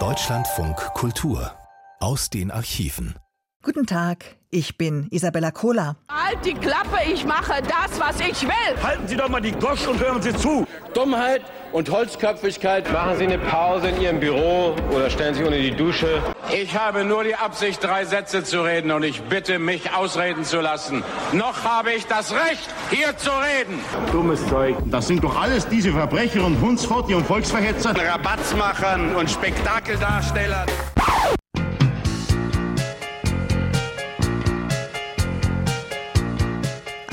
[0.00, 1.54] Deutschlandfunk Kultur
[2.00, 3.14] aus den Archiven.
[3.62, 5.96] Guten Tag, ich bin Isabella Kohler.
[6.08, 8.82] Halt die Klappe, ich mache das, was ich will.
[8.82, 10.64] Halten Sie doch mal die Gosch und hören Sie zu.
[10.94, 11.42] Dummheit
[11.72, 12.90] und Holzköpfigkeit.
[12.92, 16.22] Machen Sie eine Pause in Ihrem Büro oder stellen Sie sich unter die Dusche.
[16.52, 20.60] Ich habe nur die Absicht, drei Sätze zu reden und ich bitte, mich ausreden zu
[20.60, 21.02] lassen.
[21.32, 23.80] Noch habe ich das Recht, hier zu reden.
[24.12, 24.76] Dummes Zeug.
[24.86, 27.92] Das sind doch alles diese Verbrecher und Hundsforti und Volksverhetzer.
[27.96, 30.68] Rabatzmachern und Spektakeldarstellern.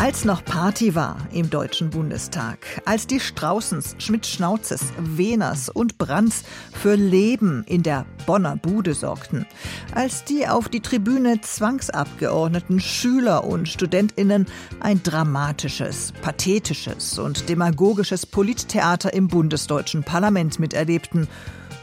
[0.01, 6.41] Als noch Party war im Deutschen Bundestag, als die Straußens, Schmidt-Schnauzes, Wehners und Brands
[6.73, 9.45] für Leben in der Bonner Bude sorgten,
[9.93, 14.47] als die auf die Tribüne zwangsabgeordneten Schüler und Studentinnen
[14.79, 21.27] ein dramatisches, pathetisches und demagogisches Polittheater im bundesdeutschen Parlament miterlebten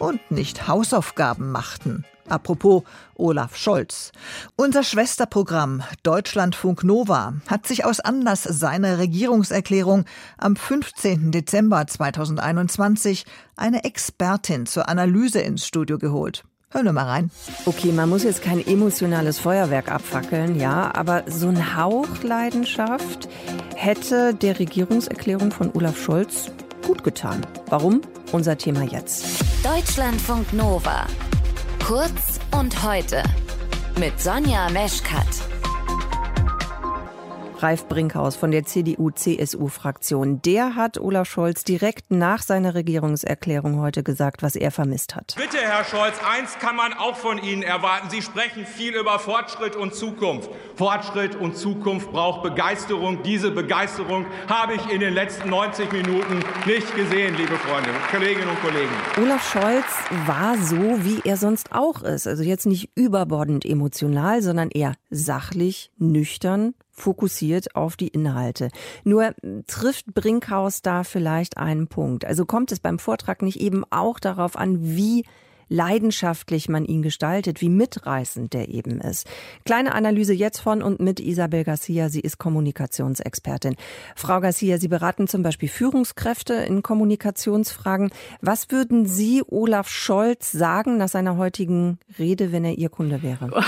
[0.01, 2.83] und nicht Hausaufgaben machten, Apropos
[3.15, 4.13] Olaf Scholz.
[4.57, 10.05] Unser Schwesterprogramm Deutschlandfunk Nova hat sich aus Anlass seiner Regierungserklärung
[10.37, 11.33] am 15.
[11.33, 13.25] Dezember 2021
[13.57, 16.45] eine Expertin zur Analyse ins Studio geholt.
[16.71, 17.31] Hören wir mal rein.
[17.65, 23.29] Okay, man muss jetzt kein emotionales Feuerwerk abfackeln, ja, aber so ein Hauch Leidenschaft
[23.75, 26.51] hätte der Regierungserklärung von Olaf Scholz
[26.87, 27.41] gut getan.
[27.71, 28.03] Warum?
[28.33, 29.25] Unser Thema jetzt.
[29.65, 31.07] Deutschlandfunk Nova.
[31.85, 33.23] Kurz und heute
[33.99, 35.27] mit Sonja Meschkat.
[37.61, 40.41] Ralf Brinkhaus von der CDU-CSU-Fraktion.
[40.43, 45.35] Der hat Olaf Scholz direkt nach seiner Regierungserklärung heute gesagt, was er vermisst hat.
[45.37, 48.11] Bitte, Herr Scholz, eins kann man auch von Ihnen erwarten.
[48.11, 50.51] Sie sprechen viel über Fortschritt und Zukunft.
[50.77, 53.25] Fortschritt und Zukunft braucht Begeisterung.
[53.25, 58.61] Diese Begeisterung habe ich in den letzten 90 Minuten nicht gesehen, liebe Freunde, Kolleginnen und
[58.61, 58.93] Kollegen.
[59.21, 59.87] Olaf Scholz
[60.27, 62.29] war so, wie er sonst auch ist.
[62.29, 68.69] Also jetzt nicht überbordend emotional, sondern eher sachlich, nüchtern, fokussiert auf die Inhalte.
[69.05, 69.35] Nur
[69.67, 72.25] trifft Brinkhaus da vielleicht einen Punkt.
[72.25, 75.25] Also kommt es beim Vortrag nicht eben auch darauf an, wie
[75.69, 79.27] leidenschaftlich man ihn gestaltet, wie mitreißend der eben ist.
[79.65, 82.09] Kleine Analyse jetzt von und mit Isabel Garcia.
[82.09, 83.77] Sie ist Kommunikationsexpertin.
[84.17, 88.11] Frau Garcia, Sie beraten zum Beispiel Führungskräfte in Kommunikationsfragen.
[88.41, 93.51] Was würden Sie Olaf Scholz sagen nach seiner heutigen Rede, wenn er Ihr Kunde wäre?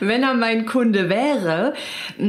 [0.00, 1.74] wenn er mein Kunde wäre.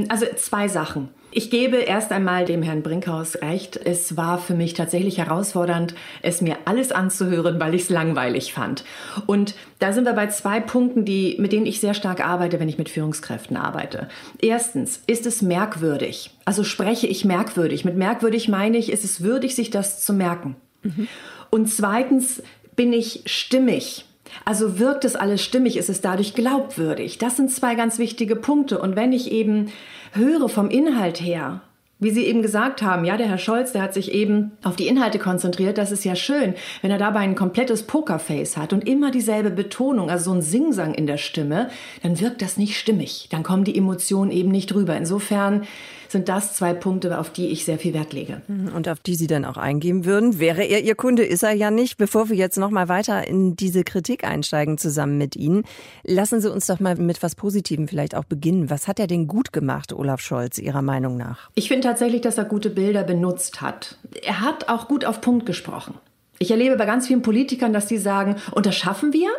[0.10, 1.10] Also zwei Sachen.
[1.32, 3.78] Ich gebe erst einmal dem Herrn Brinkhaus recht.
[3.78, 5.94] Es war für mich tatsächlich herausfordernd,
[6.24, 8.84] es mir alles anzuhören, weil ich es langweilig fand.
[9.28, 12.70] Und da sind wir bei zwei Punkten, die, mit denen ich sehr stark arbeite, wenn
[12.70, 14.10] ich mit Führungskräften arbeite.
[14.42, 16.32] Erstens, ist es merkwürdig?
[16.46, 17.86] Also spreche ich merkwürdig?
[17.86, 20.56] Mit merkwürdig meine ich, ist es würdig, sich das zu merken?
[20.82, 21.08] Mhm.
[21.52, 22.42] Und zweitens,
[22.76, 24.06] bin ich stimmig?
[24.46, 27.18] Also wirkt es alles stimmig, ist es dadurch glaubwürdig.
[27.18, 28.80] Das sind zwei ganz wichtige Punkte.
[28.80, 29.72] Und wenn ich eben
[30.14, 31.62] höre vom Inhalt her,
[32.02, 34.88] wie Sie eben gesagt haben, ja, der Herr Scholz, der hat sich eben auf die
[34.88, 35.78] Inhalte konzentriert.
[35.78, 40.10] Das ist ja schön, wenn er dabei ein komplettes Pokerface hat und immer dieselbe Betonung,
[40.10, 41.70] also so ein Singsang in der Stimme,
[42.02, 43.28] dann wirkt das nicht stimmig.
[43.32, 44.96] Dann kommen die Emotionen eben nicht rüber.
[44.96, 45.64] Insofern
[46.12, 48.42] sind das zwei Punkte, auf die ich sehr viel Wert lege.
[48.48, 50.40] Mhm, und auf die Sie dann auch eingehen würden.
[50.40, 51.98] Wäre er Ihr Kunde, ist er ja nicht.
[51.98, 55.64] Bevor wir jetzt noch mal weiter in diese Kritik einsteigen zusammen mit Ihnen,
[56.04, 58.70] lassen Sie uns doch mal mit was Positivem vielleicht auch beginnen.
[58.70, 61.50] Was hat er denn gut gemacht, Olaf Scholz, Ihrer Meinung nach?
[61.56, 63.98] Ich finde tatsächlich, dass er gute Bilder benutzt hat.
[64.24, 65.96] Er hat auch gut auf Punkt gesprochen.
[66.40, 69.30] Ich erlebe bei ganz vielen Politikern, dass die sagen, und das schaffen wir?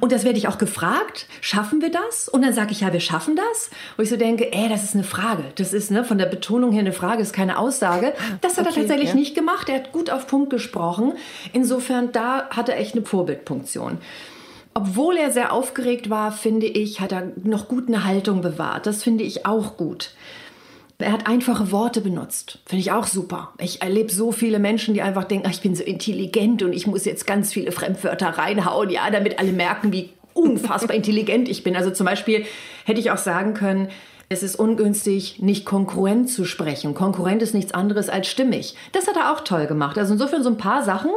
[0.00, 2.28] Und das werde ich auch gefragt, schaffen wir das?
[2.28, 3.70] Und dann sage ich, ja, wir schaffen das.
[3.96, 5.44] Wo ich so denke, ey, das ist eine Frage.
[5.56, 8.12] Das ist ne, von der Betonung her eine Frage, ist keine Aussage.
[8.40, 9.14] Das hat okay, er tatsächlich ja.
[9.14, 9.68] nicht gemacht.
[9.68, 11.12] Er hat gut auf Punkt gesprochen.
[11.52, 13.98] Insofern, da hat er echt eine Vorbildfunktion.
[14.74, 18.86] Obwohl er sehr aufgeregt war, finde ich, hat er noch gut eine Haltung bewahrt.
[18.86, 20.10] Das finde ich auch gut.
[20.98, 22.58] Er hat einfache Worte benutzt.
[22.64, 23.52] Finde ich auch super.
[23.58, 26.86] Ich erlebe so viele Menschen, die einfach denken, ach, ich bin so intelligent und ich
[26.86, 31.76] muss jetzt ganz viele Fremdwörter reinhauen, ja, damit alle merken, wie unfassbar intelligent ich bin.
[31.76, 32.46] Also zum Beispiel
[32.84, 33.88] hätte ich auch sagen können,
[34.28, 36.94] es ist ungünstig, nicht konkurrent zu sprechen.
[36.94, 38.74] Konkurrent ist nichts anderes als stimmig.
[38.92, 39.98] Das hat er auch toll gemacht.
[39.98, 41.10] Also insofern so ein paar Sachen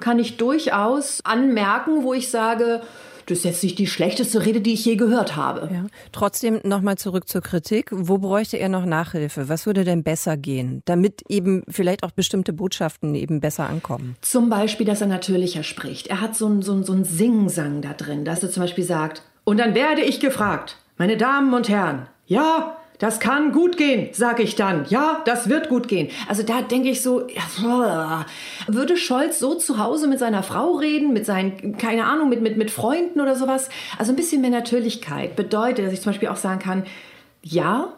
[0.00, 2.80] kann ich durchaus anmerken, wo ich sage,
[3.26, 5.68] das ist jetzt nicht die schlechteste Rede, die ich je gehört habe.
[5.72, 5.86] Ja.
[6.12, 7.90] Trotzdem nochmal zurück zur Kritik.
[7.90, 9.48] Wo bräuchte er noch Nachhilfe?
[9.48, 14.16] Was würde denn besser gehen, damit eben vielleicht auch bestimmte Botschaften eben besser ankommen?
[14.20, 16.08] Zum Beispiel, dass er natürlicher spricht.
[16.08, 19.22] Er hat so einen so so ein Singsang da drin, dass er zum Beispiel sagt,
[19.44, 24.42] und dann werde ich gefragt, meine Damen und Herren, ja, das kann gut gehen, sage
[24.42, 24.86] ich dann.
[24.88, 26.08] Ja, das wird gut gehen.
[26.26, 27.26] Also da denke ich so,
[28.66, 32.56] würde Scholz so zu Hause mit seiner Frau reden, mit seinen, keine Ahnung, mit, mit,
[32.56, 33.68] mit Freunden oder sowas?
[33.98, 36.84] Also ein bisschen mehr Natürlichkeit bedeutet, dass ich zum Beispiel auch sagen kann,
[37.42, 37.92] ja,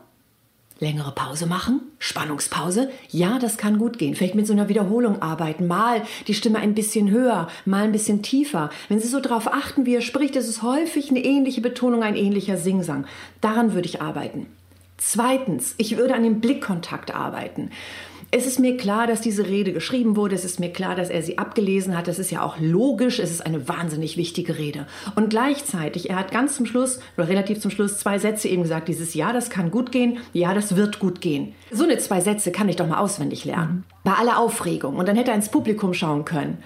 [0.81, 2.91] längere Pause machen, Spannungspause.
[3.09, 4.17] Ja, das kann gut gehen.
[4.17, 5.69] Vielleicht mit so einer Wiederholung arbeiten.
[5.69, 8.71] Mal die Stimme ein bisschen höher, mal ein bisschen tiefer.
[8.89, 12.17] Wenn Sie so darauf achten, wie er spricht, ist es häufig eine ähnliche Betonung, ein
[12.17, 13.07] ähnlicher Singsang.
[13.41, 14.49] Daran würde ich arbeiten.
[14.99, 17.71] Zweitens, ich würde an dem Blickkontakt arbeiten.
[18.33, 20.35] Es ist mir klar, dass diese Rede geschrieben wurde.
[20.35, 22.09] Es ist mir klar, dass er sie abgelesen hat.
[22.09, 23.21] Das ist ja auch logisch.
[23.21, 24.87] Es ist eine wahnsinnig wichtige Rede.
[25.15, 28.89] Und gleichzeitig, er hat ganz zum Schluss, oder relativ zum Schluss, zwei Sätze eben gesagt.
[28.89, 30.19] Dieses Ja, das kann gut gehen.
[30.33, 31.55] Ja, das wird gut gehen.
[31.71, 33.85] So eine zwei Sätze kann ich doch mal auswendig lernen.
[34.03, 34.97] Bei aller Aufregung.
[34.97, 36.59] Und dann hätte er ins Publikum schauen können.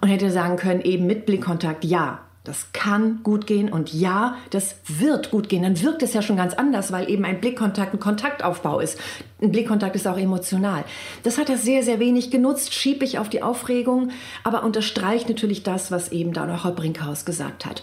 [0.00, 4.76] Und hätte sagen können, eben mit Blickkontakt, ja, das kann gut gehen und ja, das
[4.86, 5.64] wird gut gehen.
[5.64, 8.98] Dann wirkt es ja schon ganz anders, weil eben ein Blickkontakt ein Kontaktaufbau ist.
[9.42, 10.84] Ein Blickkontakt ist auch emotional.
[11.24, 14.10] Das hat er sehr, sehr wenig genutzt, schieb ich auf die Aufregung,
[14.44, 17.82] aber unterstreicht natürlich das, was eben da noch Brinkhaus gesagt hat.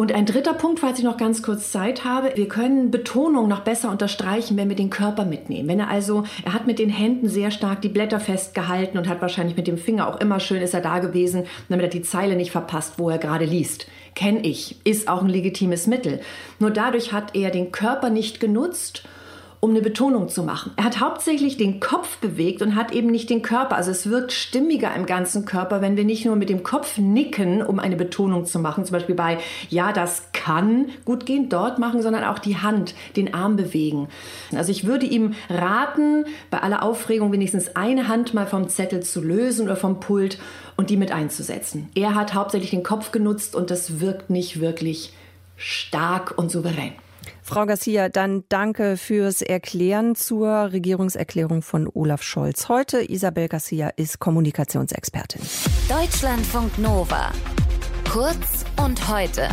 [0.00, 3.60] Und ein dritter Punkt, falls ich noch ganz kurz Zeit habe, wir können Betonung noch
[3.60, 5.68] besser unterstreichen, wenn wir den Körper mitnehmen.
[5.68, 9.20] Wenn er also, er hat mit den Händen sehr stark die Blätter festgehalten und hat
[9.20, 12.34] wahrscheinlich mit dem Finger auch immer schön ist er da gewesen, damit er die Zeile
[12.34, 13.88] nicht verpasst, wo er gerade liest.
[14.14, 16.20] Kenn ich, ist auch ein legitimes Mittel.
[16.58, 19.02] Nur dadurch hat er den Körper nicht genutzt
[19.60, 20.72] um eine Betonung zu machen.
[20.76, 23.76] Er hat hauptsächlich den Kopf bewegt und hat eben nicht den Körper.
[23.76, 27.62] Also es wirkt stimmiger im ganzen Körper, wenn wir nicht nur mit dem Kopf nicken,
[27.62, 28.86] um eine Betonung zu machen.
[28.86, 33.34] Zum Beispiel bei Ja, das kann gut gehen, dort machen, sondern auch die Hand, den
[33.34, 34.08] Arm bewegen.
[34.56, 39.20] Also ich würde ihm raten, bei aller Aufregung wenigstens eine Hand mal vom Zettel zu
[39.20, 40.38] lösen oder vom Pult
[40.76, 41.90] und die mit einzusetzen.
[41.94, 45.12] Er hat hauptsächlich den Kopf genutzt und das wirkt nicht wirklich
[45.56, 46.92] stark und souverän.
[47.50, 52.68] Frau Garcia, dann danke fürs Erklären zur Regierungserklärung von Olaf Scholz.
[52.68, 55.40] Heute Isabel Garcia ist Kommunikationsexpertin.
[55.88, 57.32] Deutschlandfunk Nova.
[58.08, 59.48] Kurz und heute.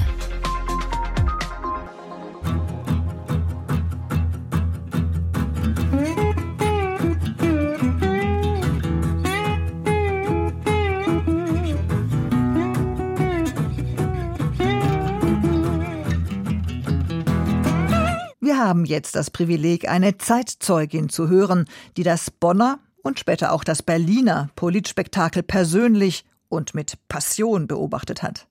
[18.68, 21.66] Haben jetzt das Privileg, eine Zeitzeugin zu hören,
[21.96, 28.48] die das Bonner und später auch das Berliner Politspektakel persönlich und mit Passion beobachtet hat.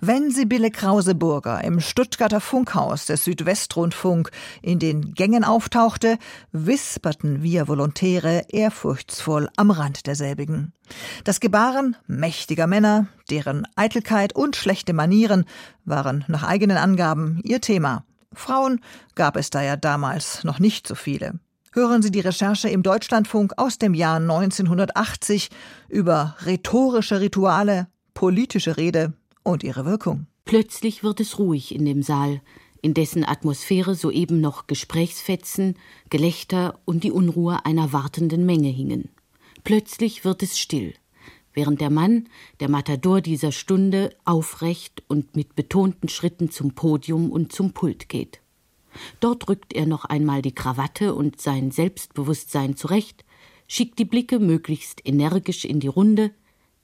[0.00, 4.30] Wenn Sibylle Krause-Burger im Stuttgarter Funkhaus des Südwestrundfunk
[4.62, 6.18] in den Gängen auftauchte,
[6.52, 10.72] wisperten wir Volontäre ehrfurchtsvoll am Rand derselbigen.
[11.24, 15.44] Das Gebaren mächtiger Männer, deren Eitelkeit und schlechte Manieren
[15.84, 18.04] waren nach eigenen Angaben ihr Thema.
[18.32, 18.80] Frauen
[19.14, 21.40] gab es da ja damals noch nicht so viele.
[21.72, 25.50] Hören Sie die Recherche im Deutschlandfunk aus dem Jahr 1980
[25.88, 29.12] über rhetorische Rituale, politische Rede
[29.42, 30.26] und ihre Wirkung.
[30.44, 32.40] Plötzlich wird es ruhig in dem Saal,
[32.82, 35.76] in dessen Atmosphäre soeben noch Gesprächsfetzen,
[36.08, 39.10] Gelächter und die Unruhe einer wartenden Menge hingen.
[39.62, 40.94] Plötzlich wird es still
[41.54, 42.28] während der Mann,
[42.60, 48.40] der Matador dieser Stunde, aufrecht und mit betonten Schritten zum Podium und zum Pult geht.
[49.20, 53.24] Dort rückt er noch einmal die Krawatte und sein Selbstbewusstsein zurecht,
[53.68, 56.32] schickt die Blicke möglichst energisch in die Runde,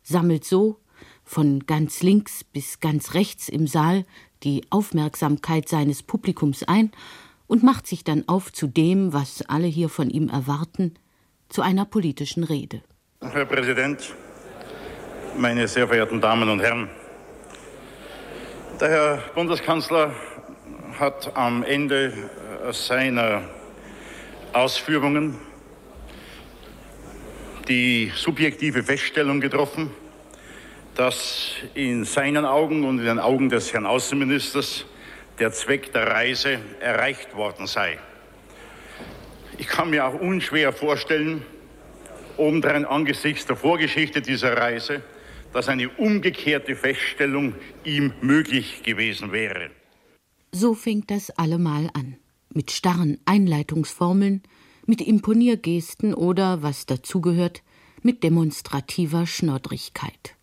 [0.03, 0.79] sammelt so,
[1.25, 4.05] von ganz links bis ganz rechts im Saal,
[4.45, 6.93] die Aufmerksamkeit seines Publikums ein
[7.49, 10.95] und macht sich dann auf zu dem, was alle hier von ihm erwarten,
[11.49, 12.83] zu einer politischen Rede.
[13.21, 14.15] Herr Präsident,
[15.39, 16.89] meine sehr verehrten Damen und Herren.
[18.81, 20.13] Der Herr Bundeskanzler
[20.99, 22.13] hat am Ende
[22.73, 23.43] seiner
[24.53, 25.39] Ausführungen
[27.69, 29.91] die subjektive Feststellung getroffen,
[30.95, 34.87] dass in seinen Augen und in den Augen des Herrn Außenministers
[35.39, 37.99] der Zweck der Reise erreicht worden sei.
[39.59, 41.45] Ich kann mir auch unschwer vorstellen,
[42.39, 45.03] obendrein angesichts der Vorgeschichte dieser Reise,
[45.57, 49.71] dass eine umgekehrte Feststellung ihm möglich gewesen wäre.
[50.53, 52.19] So fängt das allemal an.
[52.53, 54.43] Mit starren Einleitungsformeln,
[54.85, 57.63] mit Imponiergesten oder, was dazugehört,
[58.03, 60.35] mit demonstrativer Schnoddrigkeit.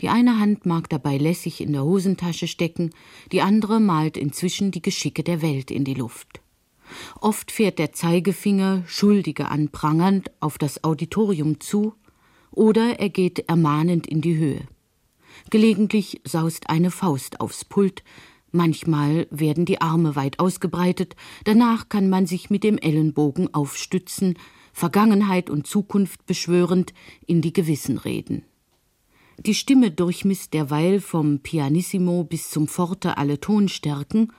[0.00, 2.90] Die eine Hand mag dabei lässig in der Hosentasche stecken,
[3.32, 6.40] die andere malt inzwischen die Geschicke der Welt in die Luft.
[7.20, 11.94] Oft fährt der Zeigefinger, Schuldige anprangernd, auf das Auditorium zu
[12.56, 14.66] oder er geht ermahnend in die Höhe.
[15.50, 18.02] Gelegentlich saust eine Faust aufs Pult,
[18.52, 24.38] Manchmal werden die Arme weit ausgebreitet, danach kann man sich mit dem Ellenbogen aufstützen,
[24.72, 26.94] Vergangenheit und Zukunft beschwörend
[27.26, 28.44] in die Gewissen reden.
[29.38, 34.32] Die Stimme durchmisst derweil vom Pianissimo bis zum Forte alle Tonstärken,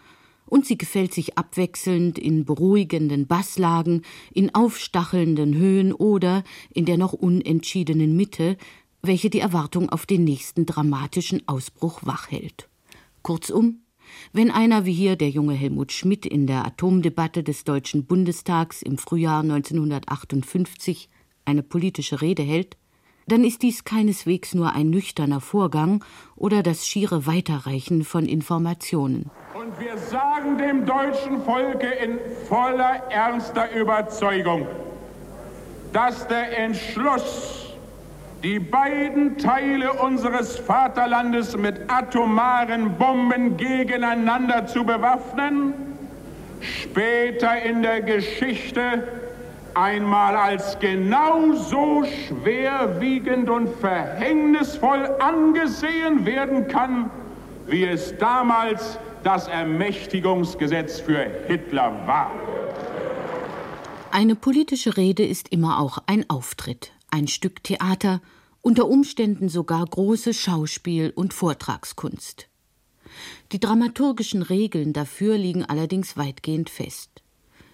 [0.47, 4.01] und sie gefällt sich abwechselnd in beruhigenden Basslagen,
[4.33, 8.57] in aufstachelnden Höhen oder in der noch unentschiedenen Mitte,
[9.01, 12.69] welche die Erwartung auf den nächsten dramatischen Ausbruch wachhält.
[13.21, 13.81] Kurzum,
[14.31, 18.97] wenn einer wie hier der junge Helmut Schmidt in der Atomdebatte des Deutschen Bundestags im
[18.97, 21.09] Frühjahr 1958
[21.45, 22.77] eine politische Rede hält,
[23.27, 26.03] dann ist dies keineswegs nur ein nüchterner Vorgang
[26.35, 29.29] oder das schiere Weiterreichen von Informationen.
[29.67, 34.65] Und wir sagen dem deutschen Volke in voller ernster Überzeugung,
[35.91, 37.73] dass der Entschluss,
[38.43, 45.73] die beiden Teile unseres Vaterlandes mit atomaren Bomben gegeneinander zu bewaffnen,
[46.61, 49.05] später in der Geschichte
[49.73, 57.09] einmal als genauso schwerwiegend und verhängnisvoll angesehen werden kann,
[57.65, 62.31] wie es damals das Ermächtigungsgesetz für Hitler war.
[64.11, 68.21] Eine politische Rede ist immer auch ein Auftritt, ein Stück Theater,
[68.61, 72.47] unter Umständen sogar große Schauspiel- und Vortragskunst.
[73.51, 77.23] Die dramaturgischen Regeln dafür liegen allerdings weitgehend fest.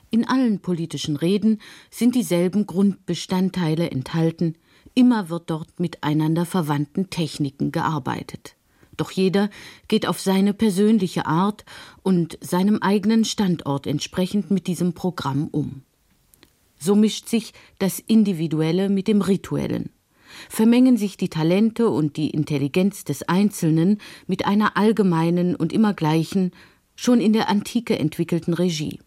[0.09, 1.59] In allen politischen Reden
[1.89, 4.55] sind dieselben Grundbestandteile enthalten,
[4.93, 8.55] immer wird dort mit einander verwandten Techniken gearbeitet.
[8.97, 9.49] Doch jeder
[9.87, 11.65] geht auf seine persönliche Art
[12.03, 15.83] und seinem eigenen Standort entsprechend mit diesem Programm um.
[16.77, 19.89] So mischt sich das Individuelle mit dem Rituellen.
[20.49, 26.51] Vermengen sich die Talente und die Intelligenz des Einzelnen mit einer allgemeinen und immer gleichen,
[26.95, 28.99] schon in der Antike entwickelten Regie.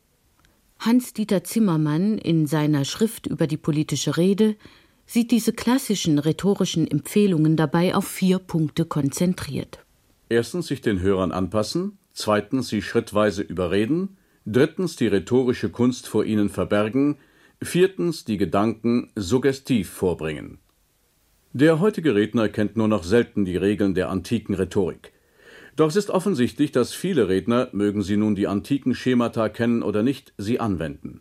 [0.78, 4.56] Hans-Dieter Zimmermann in seiner Schrift über die politische Rede
[5.06, 9.78] sieht diese klassischen rhetorischen Empfehlungen dabei auf vier Punkte konzentriert.
[10.28, 16.48] Erstens sich den Hörern anpassen, zweitens sie schrittweise überreden, drittens die rhetorische Kunst vor ihnen
[16.48, 17.16] verbergen,
[17.62, 20.58] viertens die Gedanken suggestiv vorbringen.
[21.52, 25.12] Der heutige Redner kennt nur noch selten die Regeln der antiken Rhetorik.
[25.74, 30.02] Doch es ist offensichtlich, dass viele Redner, mögen sie nun die antiken Schemata kennen oder
[30.02, 31.20] nicht, sie anwenden.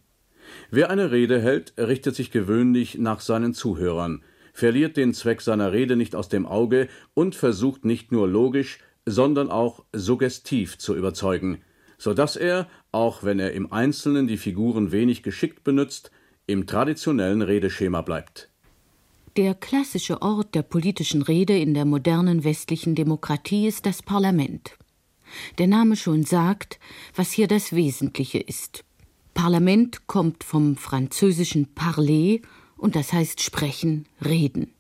[0.72, 5.96] Wer eine Rede hält, richtet sich gewöhnlich nach seinen Zuhörern, verliert den Zweck seiner Rede
[5.96, 11.62] nicht aus dem Auge und versucht nicht nur logisch, sondern auch suggestiv zu überzeugen,
[11.98, 16.12] so dass er, auch wenn er im Einzelnen die Figuren wenig geschickt benutzt,
[16.48, 18.50] im traditionellen Redeschema bleibt.
[19.38, 24.78] Der klassische Ort der politischen Rede in der modernen westlichen Demokratie ist das Parlament.
[25.58, 26.80] Der Name schon sagt,
[27.16, 28.86] was hier das Wesentliche ist.
[29.36, 32.40] Parlament kommt vom französischen parler
[32.78, 34.74] und das heißt sprechen, reden.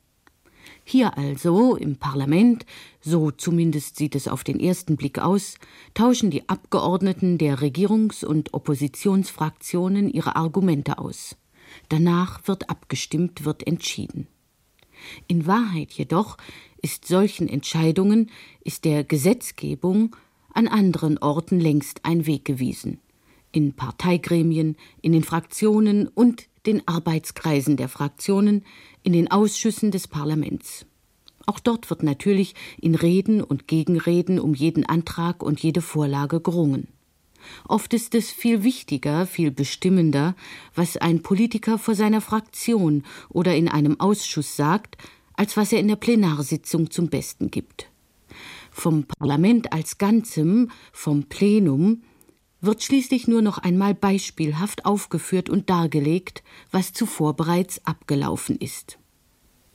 [0.86, 2.66] Hier also im Parlament,
[3.02, 5.56] so zumindest sieht es auf den ersten Blick aus,
[5.94, 11.36] tauschen die Abgeordneten der Regierungs- und Oppositionsfraktionen ihre Argumente aus.
[11.90, 14.28] Danach wird abgestimmt, wird entschieden.
[15.28, 16.38] In Wahrheit jedoch
[16.82, 18.32] ist solchen Entscheidungen,
[18.64, 20.16] ist der Gesetzgebung
[20.54, 23.02] an anderen Orten längst ein Weg gewiesen.
[23.56, 28.66] In Parteigremien, in den Fraktionen und den Arbeitskreisen der Fraktionen,
[29.02, 30.86] in den Ausschüssen des Parlaments.
[31.46, 36.90] Auch dort wird natürlich in Reden und Gegenreden um jeden Antrag und jede Vorlage gerungen.
[37.66, 40.36] Oft ist es viel wichtiger, viel bestimmender,
[40.74, 44.98] was ein Politiker vor seiner Fraktion oder in einem Ausschuss sagt,
[45.36, 47.90] als was er in der Plenarsitzung zum Besten gibt.
[48.70, 52.02] Vom Parlament als Ganzem, vom Plenum,
[52.66, 58.98] wird schließlich nur noch einmal beispielhaft aufgeführt und dargelegt, was zuvor bereits abgelaufen ist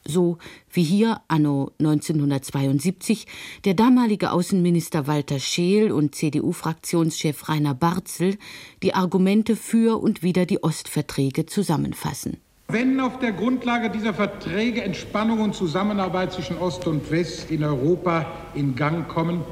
[0.04, 0.38] so
[0.72, 3.26] wie hier anno 1972
[3.64, 8.36] der damalige Außenminister Walter Scheel und CDU-Fraktionschef Rainer Barzel
[8.82, 12.38] die Argumente für und wider die Ostverträge zusammenfassen.
[12.68, 18.26] Wenn auf der Grundlage dieser Verträge Entspannung und Zusammenarbeit zwischen Ost und West in Europa
[18.54, 19.42] in Gang kommen,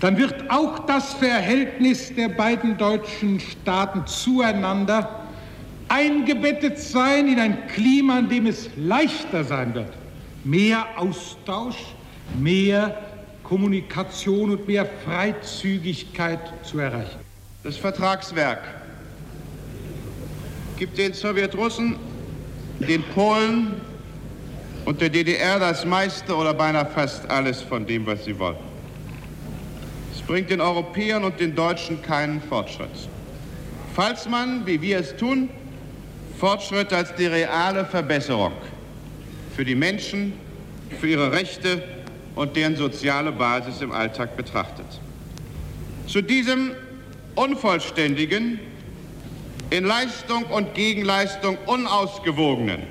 [0.00, 5.24] dann wird auch das Verhältnis der beiden deutschen Staaten zueinander
[5.88, 9.92] eingebettet sein in ein Klima, in dem es leichter sein wird,
[10.44, 11.94] mehr Austausch,
[12.38, 12.96] mehr
[13.42, 17.18] Kommunikation und mehr Freizügigkeit zu erreichen.
[17.64, 18.62] Das Vertragswerk
[20.76, 21.96] gibt den Sowjetrussen,
[22.78, 23.80] den Polen
[24.84, 28.67] und der DDR das meiste oder beinahe fast alles von dem, was sie wollten.
[30.28, 32.90] Bringt den Europäern und den Deutschen keinen Fortschritt.
[33.96, 35.48] Falls man, wie wir es tun,
[36.38, 38.52] Fortschritt als die reale Verbesserung
[39.56, 40.34] für die Menschen,
[41.00, 41.82] für ihre Rechte
[42.36, 44.86] und deren soziale Basis im Alltag betrachtet.
[46.06, 46.72] Zu diesem
[47.34, 48.60] unvollständigen,
[49.70, 52.82] in Leistung und Gegenleistung unausgewogenen,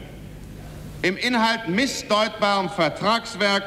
[1.03, 3.63] im Inhalt missdeutbaren Vertragswerk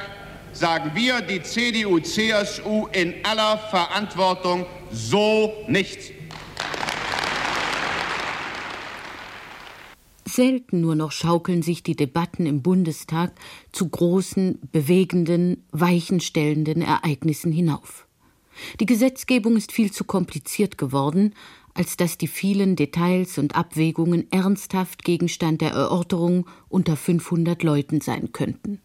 [0.52, 6.10] sagen wir, die CDU-CSU, in aller Verantwortung so nichts.
[10.26, 13.32] Selten nur noch schaukeln sich die Debatten im Bundestag
[13.72, 18.06] zu großen, bewegenden, weichenstellenden Ereignissen hinauf.
[18.78, 21.34] Die Gesetzgebung ist viel zu kompliziert geworden,
[21.74, 28.32] als dass die vielen Details und Abwägungen ernsthaft Gegenstand der Erörterung unter 500 Leuten sein
[28.32, 28.80] könnten.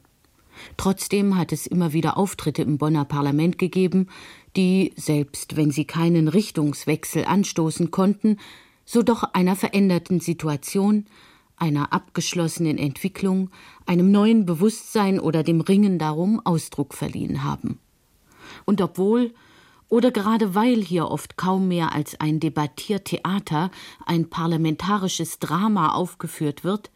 [0.77, 4.07] Trotzdem hat es immer wieder Auftritte im Bonner Parlament gegeben,
[4.55, 8.37] die, selbst wenn sie keinen Richtungswechsel anstoßen konnten,
[8.85, 11.05] so doch einer veränderten Situation,
[11.57, 13.49] einer abgeschlossenen Entwicklung,
[13.85, 17.79] einem neuen Bewusstsein oder dem Ringen darum Ausdruck verliehen haben.
[18.65, 19.33] Und obwohl
[19.87, 23.71] oder gerade weil hier oft kaum mehr als ein Debattiertheater,
[24.05, 26.89] ein parlamentarisches Drama aufgeführt wird,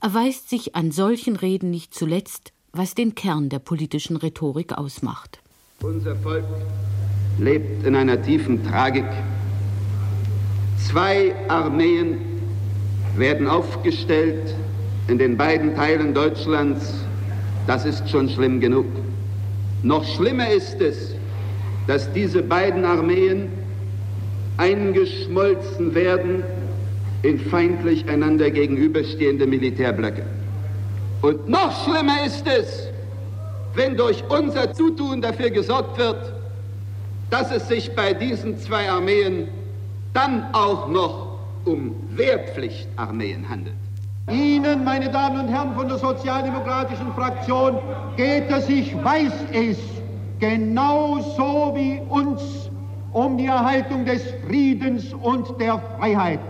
[0.00, 5.40] erweist sich an solchen Reden nicht zuletzt, was den Kern der politischen Rhetorik ausmacht.
[5.82, 6.44] Unser Volk
[7.38, 9.06] lebt in einer tiefen Tragik.
[10.78, 12.18] Zwei Armeen
[13.16, 14.54] werden aufgestellt
[15.08, 16.94] in den beiden Teilen Deutschlands.
[17.66, 18.86] Das ist schon schlimm genug.
[19.82, 21.14] Noch schlimmer ist es,
[21.86, 23.48] dass diese beiden Armeen
[24.58, 26.44] eingeschmolzen werden
[27.22, 30.24] in feindlich einander gegenüberstehende Militärblöcke.
[31.22, 32.88] Und noch schlimmer ist es,
[33.74, 36.32] wenn durch unser Zutun dafür gesorgt wird,
[37.30, 39.48] dass es sich bei diesen zwei Armeen
[40.14, 43.76] dann auch noch um Wehrpflichtarmeen handelt.
[44.30, 47.78] Ihnen, meine Damen und Herren von der sozialdemokratischen Fraktion,
[48.16, 49.78] geht es, ich weiß es,
[50.38, 52.70] genauso wie uns
[53.12, 56.40] um die Erhaltung des Friedens und der Freiheit.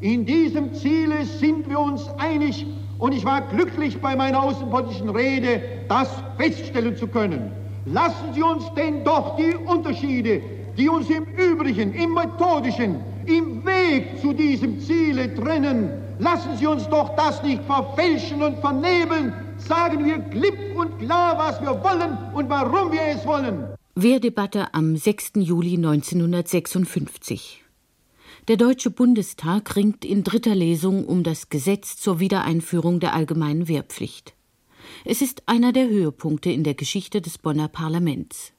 [0.00, 2.66] In diesem Ziele sind wir uns einig
[2.98, 7.52] und ich war glücklich bei meiner außenpolitischen Rede, das feststellen zu können.
[7.86, 10.42] Lassen Sie uns denn doch die Unterschiede,
[10.76, 15.90] die uns im Übrigen, im Methodischen, im Weg zu diesem Ziele trennen.
[16.18, 19.32] Lassen Sie uns doch das nicht verfälschen und vernebeln.
[19.58, 23.64] Sagen wir klipp und klar, was wir wollen und warum wir es wollen.
[23.94, 25.32] Wehrdebatte am 6.
[25.36, 27.64] Juli 1956.
[28.48, 34.32] Der Deutsche Bundestag ringt in dritter Lesung um das Gesetz zur Wiedereinführung der allgemeinen Wehrpflicht.
[35.04, 38.54] Es ist einer der Höhepunkte in der Geschichte des Bonner Parlaments.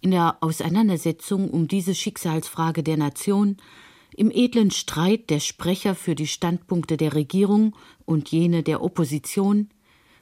[0.00, 3.56] In der Auseinandersetzung um diese Schicksalsfrage der Nation
[4.14, 9.70] im edlen Streit der Sprecher für die Standpunkte der Regierung und jene der Opposition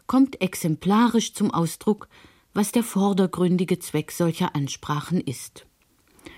[0.07, 2.09] kommt exemplarisch zum Ausdruck,
[2.55, 5.67] was der vordergründige Zweck solcher Ansprachen ist.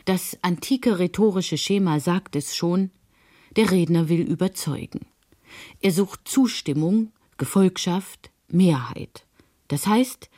[0.04, 2.90] Das antike rhetorische Schema sagt es schon,
[3.56, 5.06] der Redner will überzeugen.
[5.80, 9.26] Er sucht Zustimmung, Gefolgschaft, Mehrheit.
[9.68, 10.28] Das heißt,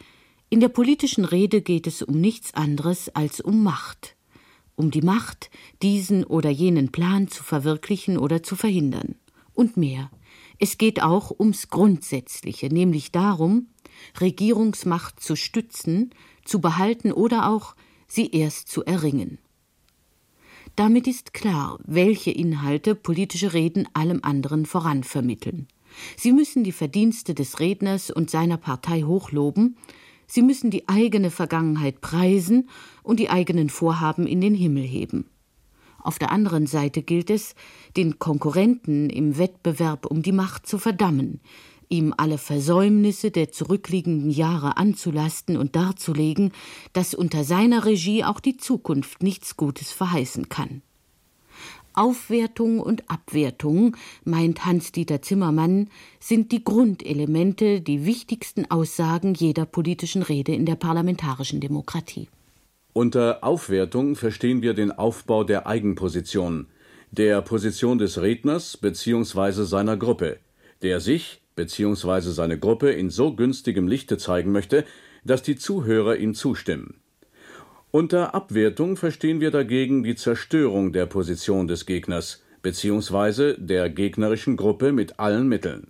[0.48, 4.16] in der politischen Rede geht es um nichts anderes als um Macht,
[4.74, 5.50] um die Macht,
[5.82, 9.14] diesen oder jenen Plan zu verwirklichen oder zu verhindern.
[9.52, 10.10] Und mehr.
[10.58, 13.68] Es geht auch ums Grundsätzliche, nämlich darum,
[14.20, 16.10] Regierungsmacht zu stützen,
[16.44, 17.74] zu behalten oder auch
[18.10, 19.38] sie erst zu erringen.
[20.76, 25.68] Damit ist klar, welche Inhalte politische Reden allem anderen voranvermitteln.
[26.16, 29.76] Sie müssen die Verdienste des Redners und seiner Partei hochloben,
[30.32, 32.68] Sie müssen die eigene Vergangenheit preisen
[33.02, 35.28] und die eigenen Vorhaben in den Himmel heben.
[35.98, 37.56] Auf der anderen Seite gilt es,
[37.96, 41.40] den Konkurrenten im Wettbewerb um die Macht zu verdammen,
[41.90, 46.52] ihm alle Versäumnisse der zurückliegenden Jahre anzulasten und darzulegen,
[46.94, 50.82] dass unter seiner Regie auch die Zukunft nichts Gutes verheißen kann.
[51.92, 60.54] Aufwertung und Abwertung, meint Hans-Dieter Zimmermann, sind die Grundelemente, die wichtigsten Aussagen jeder politischen Rede
[60.54, 62.28] in der parlamentarischen Demokratie.
[62.92, 66.66] Unter Aufwertung verstehen wir den Aufbau der Eigenposition,
[67.10, 69.64] der Position des Redners bzw.
[69.64, 70.38] seiner Gruppe,
[70.82, 72.30] der sich bzw.
[72.30, 74.84] seine Gruppe in so günstigem Lichte zeigen möchte,
[75.24, 77.00] dass die Zuhörer ihm zustimmen.
[77.90, 83.56] Unter Abwertung verstehen wir dagegen die Zerstörung der Position des Gegners bzw.
[83.58, 85.88] der gegnerischen Gruppe mit allen Mitteln.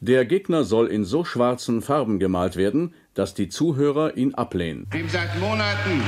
[0.00, 4.86] Der Gegner soll in so schwarzen Farben gemalt werden, dass die Zuhörer ihn ablehnen.
[4.94, 6.02] Dem seit Monaten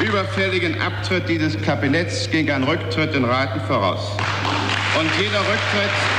[0.00, 4.16] überfälligen Abtritt dieses Kabinetts ging ein Rücktritt in Raten voraus.
[4.98, 6.15] Und jeder Rücktritt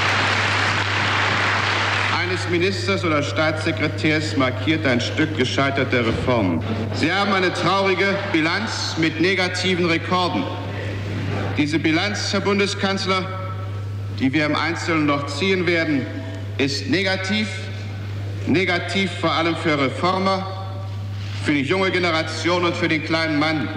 [2.49, 6.63] Ministers oder Staatssekretärs markiert ein Stück gescheiterter Reformen.
[6.93, 10.43] Sie haben eine traurige Bilanz mit negativen Rekorden.
[11.57, 13.25] Diese Bilanz, Herr Bundeskanzler,
[14.19, 16.05] die wir im Einzelnen noch ziehen werden,
[16.57, 17.47] ist negativ.
[18.47, 20.47] Negativ vor allem für Reformer,
[21.43, 23.67] für die junge Generation und für den kleinen Mann.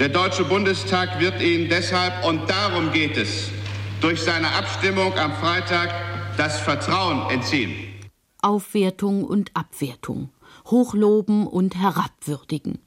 [0.00, 3.50] Der Deutsche Bundestag wird Ihnen deshalb, und darum geht es,
[4.00, 5.90] durch seine Abstimmung am Freitag
[6.36, 7.72] das Vertrauen entziehen.
[8.40, 10.30] Aufwertung und Abwertung,
[10.66, 12.78] Hochloben und Herabwürdigen.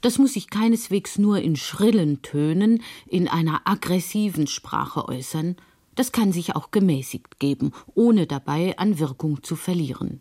[0.00, 5.56] Das muss sich keineswegs nur in schrillen Tönen, in einer aggressiven Sprache äußern,
[5.96, 10.20] das kann sich auch gemäßigt geben, ohne dabei an Wirkung zu verlieren.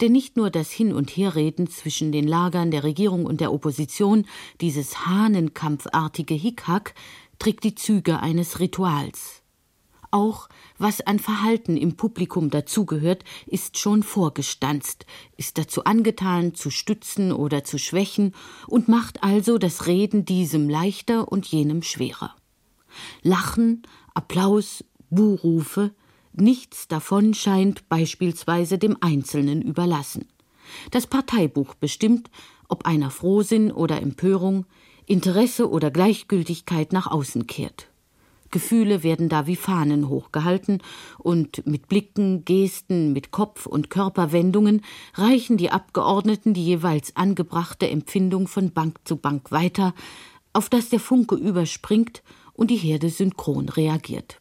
[0.00, 4.26] Denn nicht nur das Hin- und Herreden zwischen den Lagern der Regierung und der Opposition,
[4.60, 6.94] dieses hahnenkampfartige Hickhack,
[7.38, 9.42] trägt die Züge eines Rituals.
[10.10, 15.06] Auch was an Verhalten im Publikum dazugehört, ist schon vorgestanzt,
[15.36, 18.34] ist dazu angetan, zu stützen oder zu schwächen
[18.66, 22.34] und macht also das Reden diesem leichter und jenem schwerer.
[23.22, 23.82] Lachen,
[24.14, 25.92] Applaus, Buhrufe,
[26.36, 30.26] Nichts davon scheint beispielsweise dem Einzelnen überlassen.
[30.90, 32.28] Das Parteibuch bestimmt,
[32.68, 34.66] ob einer Frohsinn oder Empörung,
[35.06, 37.88] Interesse oder Gleichgültigkeit nach außen kehrt.
[38.54, 40.80] Gefühle werden da wie Fahnen hochgehalten,
[41.18, 44.82] und mit Blicken, Gesten, mit Kopf und Körperwendungen
[45.14, 49.92] reichen die Abgeordneten die jeweils angebrachte Empfindung von Bank zu Bank weiter,
[50.52, 54.38] auf das der Funke überspringt und die Herde synchron reagiert.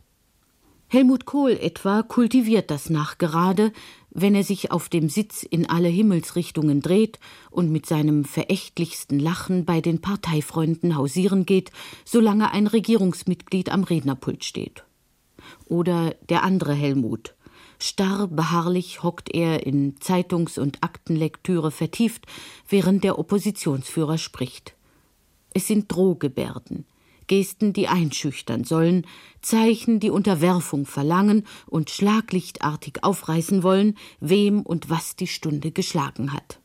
[0.89, 3.73] Helmut Kohl etwa kultiviert das nachgerade,
[4.13, 9.65] wenn er sich auf dem Sitz in alle Himmelsrichtungen dreht und mit seinem verächtlichsten Lachen
[9.65, 11.71] bei den Parteifreunden hausieren geht,
[12.05, 14.83] solange ein Regierungsmitglied am Rednerpult steht.
[15.67, 17.35] Oder der andere Helmut.
[17.79, 22.27] Starr beharrlich hockt er in Zeitungs- und Aktenlektüre vertieft,
[22.69, 24.75] während der Oppositionsführer spricht.
[25.53, 26.85] Es sind Drohgebärden,
[27.27, 29.05] Gesten, die einschüchtern sollen,
[29.41, 36.59] Zeichen, die Unterwerfung verlangen und schlaglichtartig aufreißen wollen, wem und was die Stunde geschlagen hat.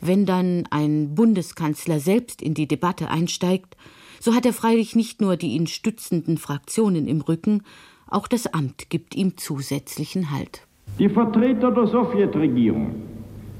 [0.00, 3.76] Wenn dann ein Bundeskanzler selbst in die Debatte einsteigt,
[4.20, 7.62] so hat er freilich nicht nur die ihn stützenden Fraktionen im Rücken,
[8.06, 10.66] auch das Amt gibt ihm zusätzlichen Halt.
[10.98, 12.94] Die Vertreter der Sowjetregierung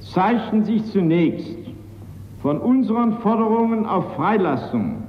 [0.00, 1.56] zeichnen sich zunächst
[2.42, 5.02] von unseren Forderungen auf Freilassung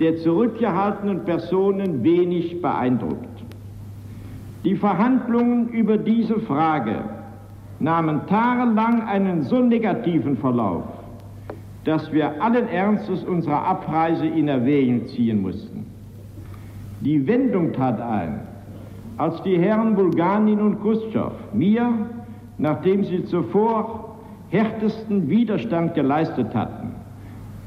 [0.00, 3.44] der zurückgehaltenen Personen wenig beeindruckt.
[4.64, 7.04] Die Verhandlungen über diese Frage
[7.78, 10.84] nahmen tagelang einen so negativen Verlauf,
[11.84, 15.86] dass wir allen Ernstes unsere Abreise in Erwägung ziehen mussten.
[17.00, 18.40] Die Wendung tat ein,
[19.18, 21.92] als die Herren Bulganin und Khrushchev mir,
[22.58, 24.16] nachdem sie zuvor
[24.50, 26.95] härtesten Widerstand geleistet hatten,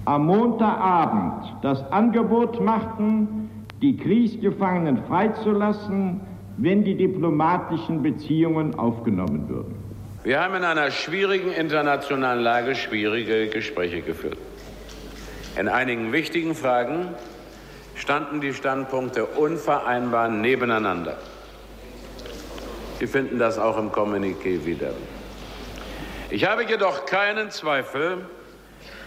[0.05, 3.49] am Montagabend das Angebot machten,
[3.81, 6.21] die Kriegsgefangenen freizulassen,
[6.57, 9.75] wenn die diplomatischen Beziehungen aufgenommen würden.
[10.23, 14.37] Wir haben in einer schwierigen internationalen Lage schwierige Gespräche geführt.
[15.57, 17.09] In einigen wichtigen Fragen
[17.95, 21.17] standen die Standpunkte unvereinbar nebeneinander.
[22.99, 24.91] Sie finden das auch im Kommuniqué wieder.
[26.29, 28.25] Ich habe jedoch keinen Zweifel,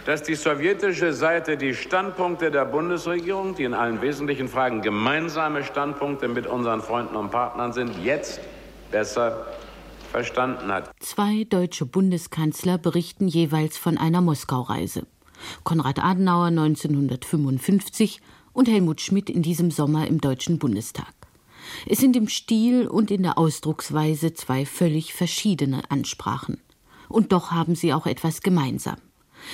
[0.05, 6.27] dass die sowjetische Seite die Standpunkte der Bundesregierung, die in allen wesentlichen Fragen gemeinsame Standpunkte
[6.27, 8.41] mit unseren Freunden und Partnern sind, jetzt
[8.91, 9.47] besser
[10.11, 10.91] verstanden hat.
[10.99, 15.07] Zwei deutsche Bundeskanzler berichten jeweils von einer Moskau-Reise.
[15.63, 18.21] Konrad Adenauer 1955
[18.53, 21.13] und Helmut Schmidt in diesem Sommer im Deutschen Bundestag.
[21.87, 26.61] Es sind im Stil und in der Ausdrucksweise zwei völlig verschiedene Ansprachen.
[27.09, 28.97] Und doch haben sie auch etwas gemeinsam.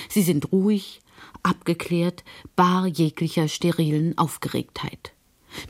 [0.08, 1.00] Sie sind ruhig,
[1.42, 2.24] abgeklärt,
[2.56, 5.12] bar jeglicher sterilen Aufgeregtheit.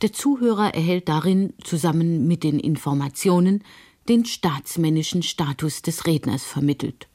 [0.03, 3.65] Der Zuhörer erhält darin zusammen mit den Informationen
[4.09, 7.09] den staatsmännischen Status des Redners vermittelt.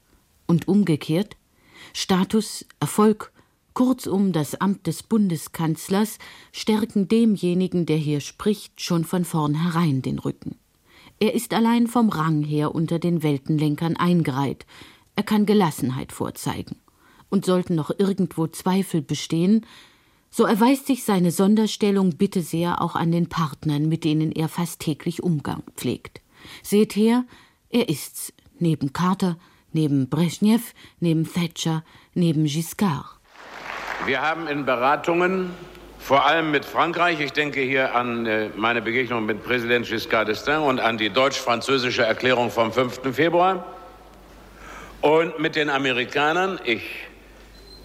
[0.46, 1.36] Und umgekehrt
[1.92, 3.32] Status, Erfolg,
[3.74, 6.18] kurzum das Amt des Bundeskanzlers
[6.52, 10.56] stärken demjenigen, der hier spricht, schon von vornherein den Rücken.
[11.18, 14.66] Er ist allein vom Rang her unter den Weltenlenkern eingereiht,
[15.14, 16.76] er kann Gelassenheit vorzeigen
[17.28, 19.66] und sollten noch irgendwo Zweifel bestehen,
[20.30, 24.80] so erweist sich seine Sonderstellung bitte sehr auch an den Partnern, mit denen er fast
[24.80, 26.20] täglich Umgang pflegt.
[26.62, 27.24] Seht her,
[27.70, 29.38] er ist's, neben Carter,
[29.72, 31.84] neben Brezhnev, neben Thatcher,
[32.14, 33.16] neben Giscard.
[34.04, 35.50] Wir haben in Beratungen,
[35.98, 40.60] vor allem mit Frankreich, ich denke hier an äh, meine Begegnung mit Präsident Giscard d'Estaing
[40.60, 43.14] und an die deutsch-französische Erklärung vom 5.
[43.14, 43.64] Februar
[45.00, 47.05] und mit den Amerikanern, ich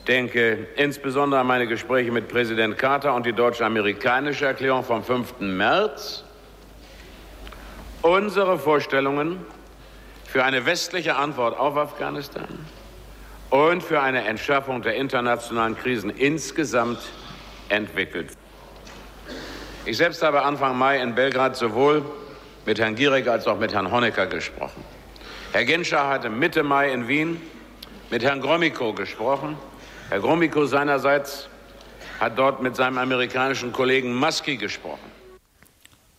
[0.07, 5.39] denke insbesondere an meine Gespräche mit Präsident Carter und die deutsch-amerikanische Erklärung vom 5.
[5.39, 6.23] März,
[8.01, 9.45] unsere Vorstellungen
[10.25, 12.47] für eine westliche Antwort auf Afghanistan
[13.49, 16.99] und für eine Entschärfung der internationalen Krisen insgesamt
[17.69, 18.31] entwickelt.
[19.85, 22.03] Ich selbst habe Anfang Mai in Belgrad sowohl
[22.65, 24.83] mit Herrn Gierig als auch mit Herrn Honecker gesprochen.
[25.51, 27.41] Herr Genscher hatte Mitte Mai in Wien
[28.09, 29.57] mit Herrn Gromyko gesprochen.
[30.11, 31.47] Herr Gromyko seinerseits
[32.19, 35.09] hat dort mit seinem amerikanischen Kollegen Muskie gesprochen.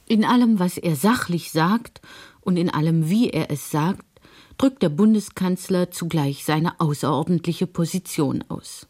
[0.07, 2.01] In allem, was er sachlich sagt
[2.41, 4.07] und in allem, wie er es sagt,
[4.57, 8.89] drückt der Bundeskanzler zugleich seine außerordentliche Position aus.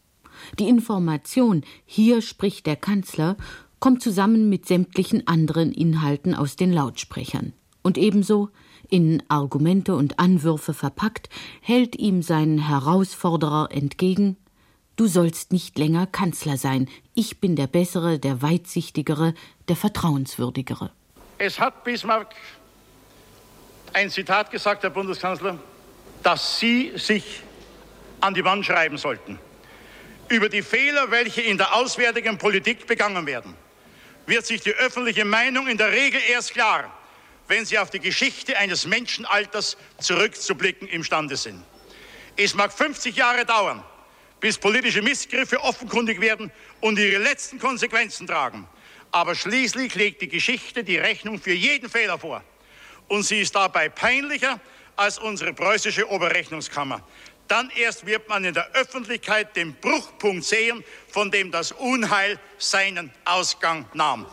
[0.57, 3.35] Die Information, hier spricht der Kanzler,
[3.81, 7.51] kommt zusammen mit sämtlichen anderen Inhalten aus den Lautsprechern.
[7.81, 8.51] Und ebenso,
[8.89, 11.27] in Argumente und Anwürfe verpackt,
[11.59, 14.37] hält ihm sein Herausforderer entgegen
[14.95, 16.87] Du sollst nicht länger Kanzler sein.
[17.15, 19.33] Ich bin der Bessere, der Weitsichtigere,
[19.67, 20.91] der Vertrauenswürdigere.
[21.39, 22.35] Es hat Bismarck
[23.91, 25.57] ein Zitat gesagt, Herr Bundeskanzler,
[26.21, 27.41] dass Sie sich
[28.21, 29.39] an die Wand schreiben sollten.
[30.29, 33.55] Über die Fehler, welche in der auswärtigen Politik begangen werden,
[34.25, 36.91] wird sich die öffentliche Meinung in der Regel erst klar,
[37.47, 41.63] wenn sie auf die Geschichte eines Menschenalters zurückzublicken imstande sind.
[42.37, 43.83] Es mag 50 Jahre dauern,
[44.43, 46.51] bis politische Missgriffe offenkundig werden
[46.81, 48.67] und ihre letzten Konsequenzen tragen.
[49.09, 52.43] Aber schließlich legt die Geschichte die Rechnung für jeden Fehler vor.
[53.07, 54.59] Und sie ist dabei peinlicher
[54.97, 57.07] als unsere preußische Oberrechnungskammer.
[57.47, 63.13] Dann erst wird man in der Öffentlichkeit den Bruchpunkt sehen, von dem das Unheil seinen
[63.23, 64.25] Ausgang nahm.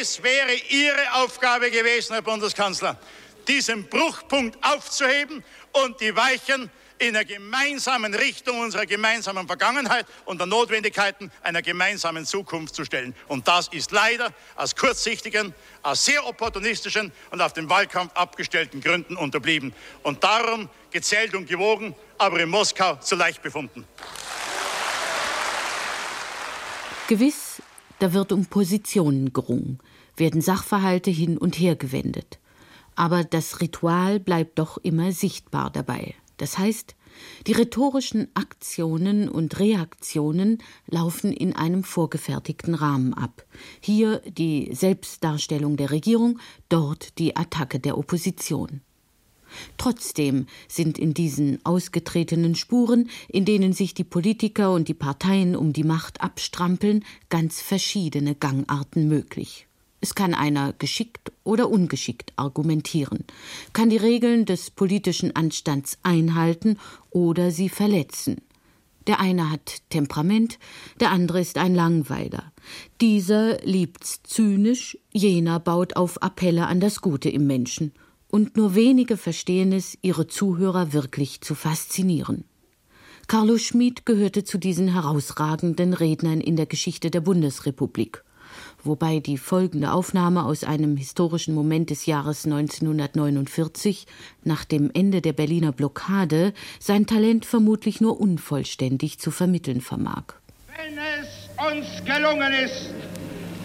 [0.00, 2.98] Es wäre Ihre Aufgabe gewesen, Herr Bundeskanzler,
[3.46, 10.46] diesen Bruchpunkt aufzuheben und die Weichen in der gemeinsamen Richtung unserer gemeinsamen Vergangenheit und der
[10.46, 13.14] Notwendigkeiten einer gemeinsamen Zukunft zu stellen.
[13.28, 19.16] Und das ist leider aus kurzsichtigen, aus sehr opportunistischen und auf den Wahlkampf abgestellten Gründen
[19.16, 19.72] unterblieben.
[20.02, 23.84] Und darum gezählt und gewogen, aber in Moskau zu leicht befunden.
[27.08, 27.62] Gewiss,
[28.00, 29.78] da wird um Positionen gerungen,
[30.16, 32.38] werden Sachverhalte hin und her gewendet.
[32.96, 36.14] Aber das Ritual bleibt doch immer sichtbar dabei.
[36.38, 36.96] Das heißt,
[37.46, 43.44] die rhetorischen Aktionen und Reaktionen laufen in einem vorgefertigten Rahmen ab.
[43.80, 48.80] Hier die Selbstdarstellung der Regierung, dort die Attacke der Opposition.
[49.78, 55.72] Trotzdem sind in diesen ausgetretenen Spuren, in denen sich die Politiker und die Parteien um
[55.72, 59.67] die Macht abstrampeln, ganz verschiedene Gangarten möglich.
[60.00, 63.24] Es kann einer geschickt oder ungeschickt argumentieren,
[63.72, 66.78] kann die Regeln des politischen Anstands einhalten
[67.10, 68.36] oder sie verletzen.
[69.08, 70.58] Der eine hat Temperament,
[71.00, 72.52] der andere ist ein Langweiler.
[73.00, 77.92] Dieser liebt's zynisch, jener baut auf Appelle an das Gute im Menschen.
[78.30, 82.44] Und nur wenige verstehen es, ihre Zuhörer wirklich zu faszinieren.
[83.26, 88.22] Carlo Schmid gehörte zu diesen herausragenden Rednern in der Geschichte der Bundesrepublik
[88.88, 94.06] wobei die folgende Aufnahme aus einem historischen Moment des Jahres 1949
[94.42, 100.24] nach dem Ende der Berliner Blockade sein Talent vermutlich nur unvollständig zu vermitteln vermag.
[100.74, 102.90] Wenn es uns gelungen ist,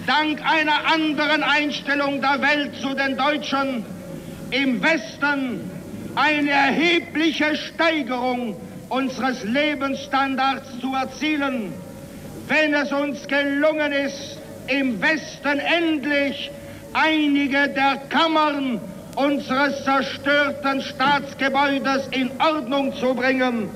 [0.05, 3.85] dank einer anderen Einstellung der Welt zu den Deutschen
[4.51, 5.61] im Westen
[6.15, 8.55] eine erhebliche Steigerung
[8.89, 11.73] unseres Lebensstandards zu erzielen,
[12.47, 16.51] wenn es uns gelungen ist, im Westen endlich
[16.93, 18.79] einige der Kammern
[19.15, 23.69] unseres zerstörten Staatsgebäudes in Ordnung zu bringen,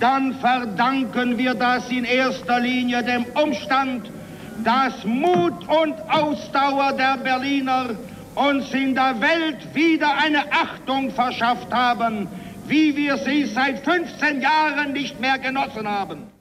[0.00, 4.10] dann verdanken wir das in erster Linie dem Umstand,
[4.64, 7.90] dass Mut und Ausdauer der Berliner
[8.34, 12.28] uns in der Welt wieder eine Achtung verschafft haben,
[12.66, 16.33] wie wir sie seit 15 Jahren nicht mehr genossen haben.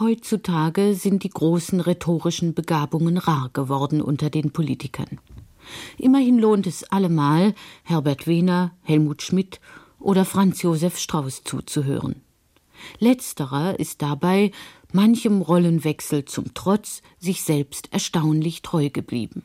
[0.00, 5.18] Heutzutage sind die großen rhetorischen Begabungen rar geworden unter den Politikern.
[5.96, 9.60] Immerhin lohnt es allemal, Herbert Wehner, Helmut Schmidt
[9.98, 12.22] oder Franz Josef Strauß zuzuhören.
[13.00, 14.52] Letzterer ist dabei,
[14.92, 19.42] manchem Rollenwechsel zum Trotz, sich selbst erstaunlich treu geblieben.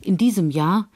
[0.00, 0.88] In diesem Jahr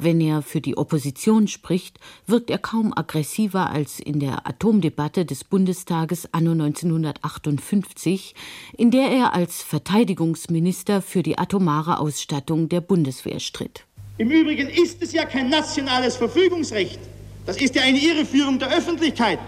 [0.00, 5.42] Wenn er für die Opposition spricht, wirkt er kaum aggressiver als in der Atomdebatte des
[5.42, 8.36] Bundestages anno 1958,
[8.76, 13.86] in der er als Verteidigungsminister für die atomare Ausstattung der Bundeswehr stritt.
[14.18, 17.00] Im Übrigen ist es ja kein nationales Verfügungsrecht.
[17.44, 19.40] Das ist ja eine Irreführung der Öffentlichkeit.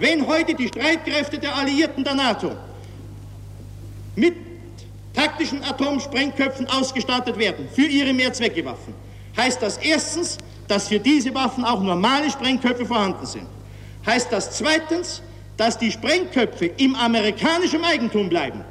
[0.00, 2.50] Wenn heute die Streitkräfte der Alliierten der NATO
[4.16, 4.34] mit
[5.14, 8.94] taktischen Atomsprengköpfen ausgestattet werden für ihre Mehrzweckewaffen,
[9.36, 13.46] heißt das erstens, dass für diese Waffen auch normale Sprengköpfe vorhanden sind.
[14.06, 15.22] Heißt das zweitens,
[15.56, 18.64] dass die Sprengköpfe im amerikanischen Eigentum bleiben,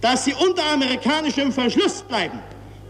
[0.00, 2.38] dass sie unter amerikanischem Verschluss bleiben,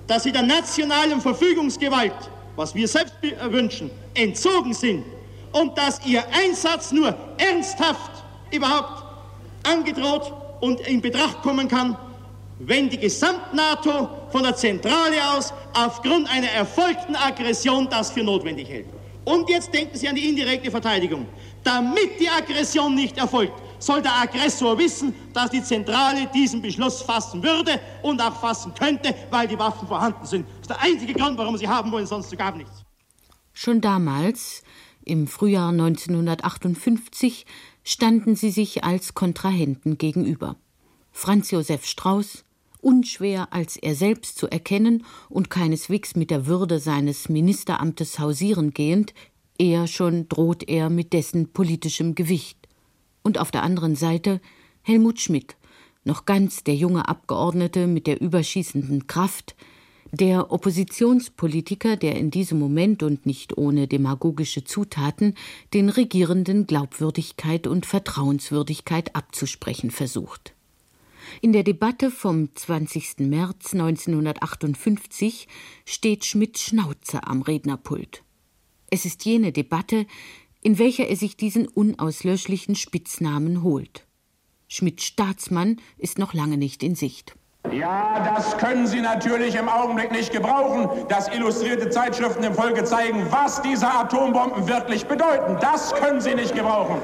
[0.07, 2.13] dass sie der nationalen Verfügungsgewalt,
[2.57, 3.15] was wir selbst
[3.49, 5.05] wünschen, entzogen sind
[5.53, 9.05] und dass ihr Einsatz nur ernsthaft überhaupt
[9.65, 11.97] angedroht und in Betracht kommen kann,
[12.59, 18.87] wenn die Gesamt-NATO von der Zentrale aus aufgrund einer erfolgten Aggression das für notwendig hält.
[19.25, 21.27] Und jetzt denken Sie an die indirekte Verteidigung.
[21.63, 27.43] Damit die Aggression nicht erfolgt, soll der Aggressor wissen, dass die Zentrale diesen Beschluss fassen
[27.43, 30.47] würde und auch fassen könnte, weil die Waffen vorhanden sind.
[30.49, 32.83] Das ist der einzige Grund, warum Sie haben wollen, sonst gar nichts.
[33.53, 34.63] Schon damals,
[35.05, 37.47] im Frühjahr 1958,
[37.85, 40.57] standen sie sich als Kontrahenten gegenüber.
[41.13, 42.45] Franz Josef Strauß,
[42.83, 49.15] unschwer als er selbst zu erkennen und keineswegs mit der Würde seines Ministeramtes hausieren gehend,
[49.59, 52.69] eher schon droht er mit dessen politischem Gewicht.
[53.23, 54.41] Und auf der anderen Seite
[54.83, 55.57] Helmut Schmidt,
[56.05, 59.55] noch ganz der junge Abgeordnete mit der überschießenden Kraft,
[60.13, 65.35] der Oppositionspolitiker, der in diesem Moment und nicht ohne demagogische Zutaten
[65.73, 70.55] den Regierenden Glaubwürdigkeit und Vertrauenswürdigkeit abzusprechen versucht.
[71.41, 73.21] In der Debatte vom 20.
[73.21, 75.49] März 1958
[75.85, 78.23] steht Schmidt Schnauze am Rednerpult.
[78.91, 80.07] Es ist jene Debatte,
[80.63, 84.07] in welcher er sich diesen unauslöschlichen Spitznamen holt.
[84.69, 87.35] Schmidt Staatsmann ist noch lange nicht in Sicht.
[87.71, 93.27] Ja, das können Sie natürlich im Augenblick nicht gebrauchen, dass illustrierte Zeitschriften dem Volke zeigen,
[93.31, 95.59] was diese Atombomben wirklich bedeuten.
[95.61, 96.97] Das können Sie nicht gebrauchen.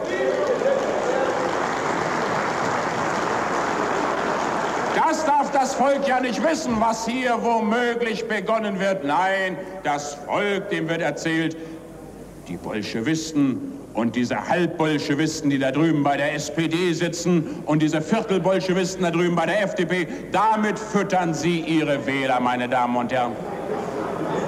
[5.08, 9.04] Das darf das Volk ja nicht wissen, was hier womöglich begonnen wird.
[9.04, 11.56] Nein, das Volk, dem wird erzählt,
[12.48, 19.04] die Bolschewisten und diese Halbbolschewisten, die da drüben bei der SPD sitzen und diese Viertelbolschewisten
[19.04, 23.36] da drüben bei der FDP, damit füttern sie ihre Wähler, meine Damen und Herren.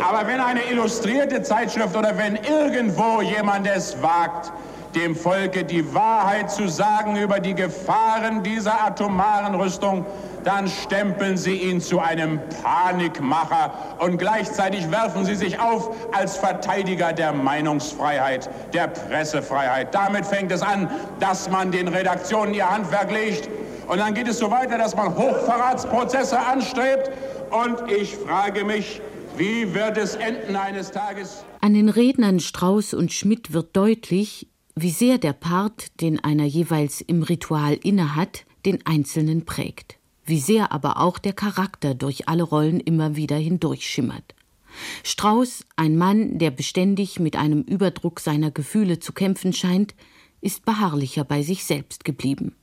[0.05, 4.51] Aber wenn eine illustrierte Zeitschrift oder wenn irgendwo jemand es wagt,
[4.97, 10.05] dem Volke die Wahrheit zu sagen über die Gefahren dieser atomaren Rüstung,
[10.45, 17.13] dann stempeln Sie ihn zu einem Panikmacher und gleichzeitig werfen Sie sich auf als Verteidiger
[17.13, 19.95] der Meinungsfreiheit, der Pressefreiheit.
[19.95, 23.49] Damit fängt es an, dass man den Redaktionen ihr Handwerk legt
[23.87, 27.11] und dann geht es so weiter, dass man Hochverratsprozesse anstrebt
[27.51, 29.01] und ich frage mich,
[29.37, 31.45] wie wird es enden eines Tages?
[31.61, 37.01] An den Rednern Strauß und Schmidt wird deutlich, wie sehr der Part, den einer jeweils
[37.01, 39.98] im Ritual innehat, den Einzelnen prägt
[40.29, 44.35] wie sehr aber auch der Charakter durch alle Rollen immer wieder hindurchschimmert.
[45.03, 49.95] Strauß, ein Mann, der beständig mit einem Überdruck seiner Gefühle zu kämpfen scheint,
[50.41, 52.55] ist beharrlicher bei sich selbst geblieben.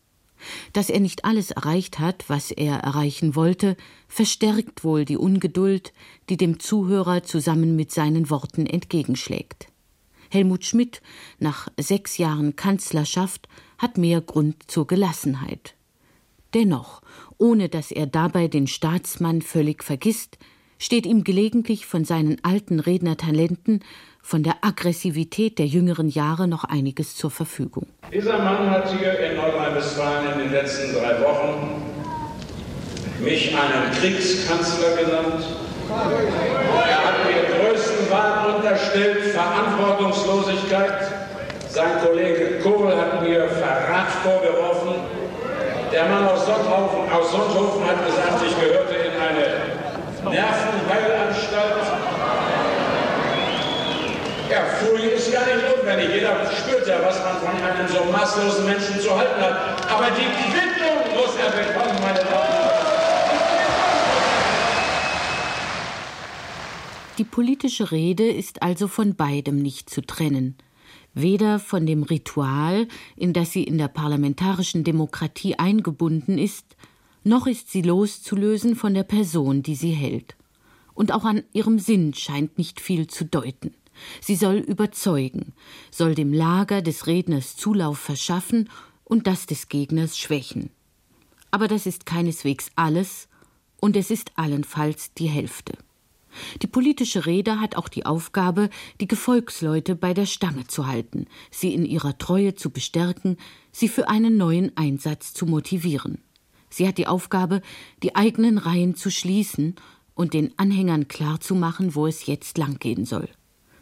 [0.74, 3.76] Dass er nicht alles erreicht hat, was er erreichen wollte,
[4.08, 5.94] verstärkt wohl die Ungeduld,
[6.30, 9.68] die dem Zuhörer zusammen mit seinen Worten entgegenschlägt.
[10.30, 11.02] Helmut Schmidt,
[11.40, 13.48] nach sechs Jahren Kanzlerschaft,
[13.78, 15.76] hat mehr Grund zur Gelassenheit.
[16.54, 17.02] Dennoch,
[17.38, 20.38] ohne dass er dabei den Staatsmann völlig vergisst,
[20.78, 23.82] steht ihm gelegentlich von seinen alten Rednertalenten,
[24.22, 27.86] von der Aggressivität der jüngeren Jahre noch einiges zur Verfügung.
[28.12, 31.84] Dieser Mann hat hier in Nordrhein-Westfalen in den letzten drei Wochen
[33.24, 35.46] mich einen Kriegskanzler genannt.
[35.90, 41.14] Er hat mir größten Wahn unterstellt, Verantwortungslosigkeit.
[41.70, 44.65] Sein Kollege Kohl hat mir Verrat vorgeworfen.
[45.96, 51.88] Der Mann aus Sonthofen, aus Sonthofen hat gesagt, ich gehörte in eine Nervenheilanstalt.
[54.52, 56.10] Ja, Folie ist gar nicht notwendig.
[56.16, 59.90] Jeder spürt ja, was man von einem so maßlosen Menschen zu halten hat.
[59.90, 62.96] Aber die Quittung muss er bekommen, meine Damen und Herren.
[67.18, 70.58] Die politische Rede ist also von beidem nicht zu trennen
[71.16, 76.76] weder von dem Ritual, in das sie in der parlamentarischen Demokratie eingebunden ist,
[77.24, 80.36] noch ist sie loszulösen von der Person, die sie hält.
[80.94, 83.74] Und auch an ihrem Sinn scheint nicht viel zu deuten.
[84.22, 85.54] Sie soll überzeugen,
[85.90, 88.70] soll dem Lager des Redners Zulauf verschaffen
[89.04, 90.70] und das des Gegners schwächen.
[91.50, 93.30] Aber das ist keineswegs alles,
[93.80, 95.78] und es ist allenfalls die Hälfte.
[96.62, 98.70] Die politische Rede hat auch die Aufgabe,
[99.00, 103.38] die Gefolgsleute bei der Stange zu halten, sie in ihrer Treue zu bestärken,
[103.72, 106.20] sie für einen neuen Einsatz zu motivieren.
[106.70, 107.62] Sie hat die Aufgabe,
[108.04, 109.76] die eigenen Reihen zu schließen
[110.14, 113.30] und den Anhängern klarzumachen, wo es jetzt langgehen soll.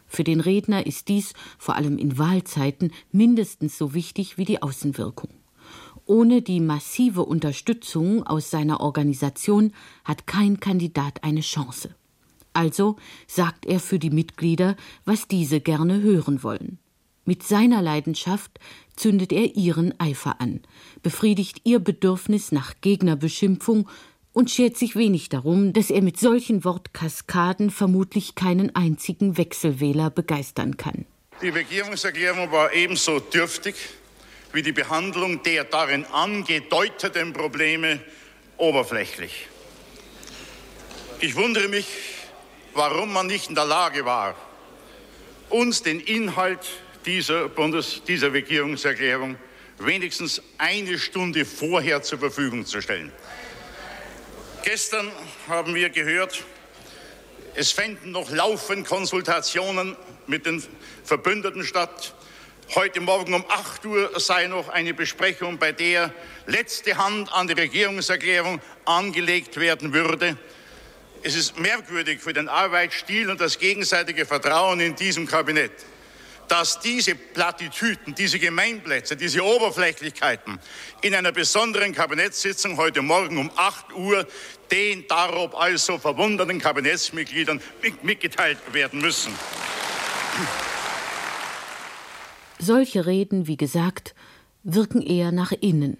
[0.06, 5.30] Für den Redner ist dies, vor allem in Wahlzeiten, mindestens so wichtig wie die Außenwirkung.
[6.06, 9.72] Ohne die massive Unterstützung aus seiner Organisation
[10.04, 11.94] hat kein Kandidat eine Chance.
[12.54, 12.96] Also
[13.26, 16.78] sagt er für die Mitglieder, was diese gerne hören wollen.
[17.26, 18.58] Mit seiner Leidenschaft
[18.96, 20.60] zündet er ihren Eifer an,
[21.02, 23.88] befriedigt ihr Bedürfnis nach Gegnerbeschimpfung
[24.32, 30.76] und schert sich wenig darum, dass er mit solchen Wortkaskaden vermutlich keinen einzigen Wechselwähler begeistern
[30.76, 31.06] kann.
[31.40, 33.74] Die Regierungserklärung war ebenso dürftig
[34.52, 38.00] wie die Behandlung der darin angedeuteten Probleme
[38.56, 39.48] oberflächlich.
[41.20, 41.86] Ich wundere mich,
[42.74, 44.34] warum man nicht in der Lage war,
[45.50, 46.66] uns den Inhalt
[47.06, 49.36] dieser, Bundes-, dieser Regierungserklärung
[49.78, 53.12] wenigstens eine Stunde vorher zur Verfügung zu stellen.
[54.62, 55.10] Gestern
[55.48, 56.42] haben wir gehört,
[57.54, 59.96] es fänden noch laufend Konsultationen
[60.26, 60.64] mit den
[61.04, 62.14] Verbündeten statt.
[62.74, 66.12] Heute Morgen um 8 Uhr sei noch eine Besprechung, bei der
[66.46, 70.38] letzte Hand an die Regierungserklärung angelegt werden würde.
[71.26, 75.72] Es ist merkwürdig für den Arbeitsstil und das gegenseitige Vertrauen in diesem Kabinett,
[76.48, 80.58] dass diese Plattitüden, diese Gemeinplätze, diese Oberflächlichkeiten
[81.00, 84.28] in einer besonderen Kabinettssitzung heute Morgen um 8 Uhr
[84.70, 87.58] den darob also verwunderten Kabinettsmitgliedern
[88.02, 89.32] mitgeteilt werden müssen.
[92.58, 94.14] Solche Reden, wie gesagt,
[94.62, 95.96] wirken eher nach innen.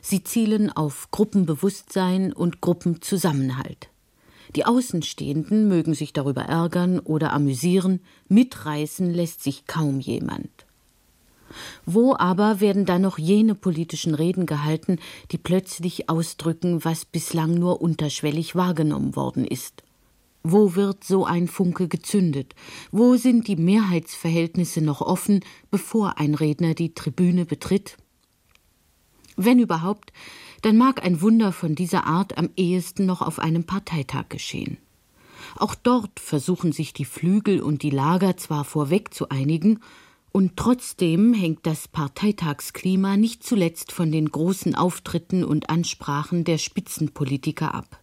[0.00, 3.89] Sie zielen auf Gruppenbewusstsein und Gruppenzusammenhalt.
[4.56, 10.50] Die Außenstehenden mögen sich darüber ärgern oder amüsieren, mitreißen lässt sich kaum jemand.
[11.86, 14.98] Wo aber werden dann noch jene politischen Reden gehalten,
[15.30, 19.82] die plötzlich ausdrücken, was bislang nur unterschwellig wahrgenommen worden ist?
[20.42, 22.54] Wo wird so ein Funke gezündet?
[22.92, 25.40] Wo sind die Mehrheitsverhältnisse noch offen,
[25.70, 27.96] bevor ein Redner die Tribüne betritt?
[29.36, 30.12] Wenn überhaupt,
[30.62, 34.78] dann mag ein Wunder von dieser Art am ehesten noch auf einem Parteitag geschehen.
[35.56, 39.80] Auch dort versuchen sich die Flügel und die Lager zwar vorweg zu einigen,
[40.32, 47.74] und trotzdem hängt das Parteitagsklima nicht zuletzt von den großen Auftritten und Ansprachen der Spitzenpolitiker
[47.74, 48.00] ab.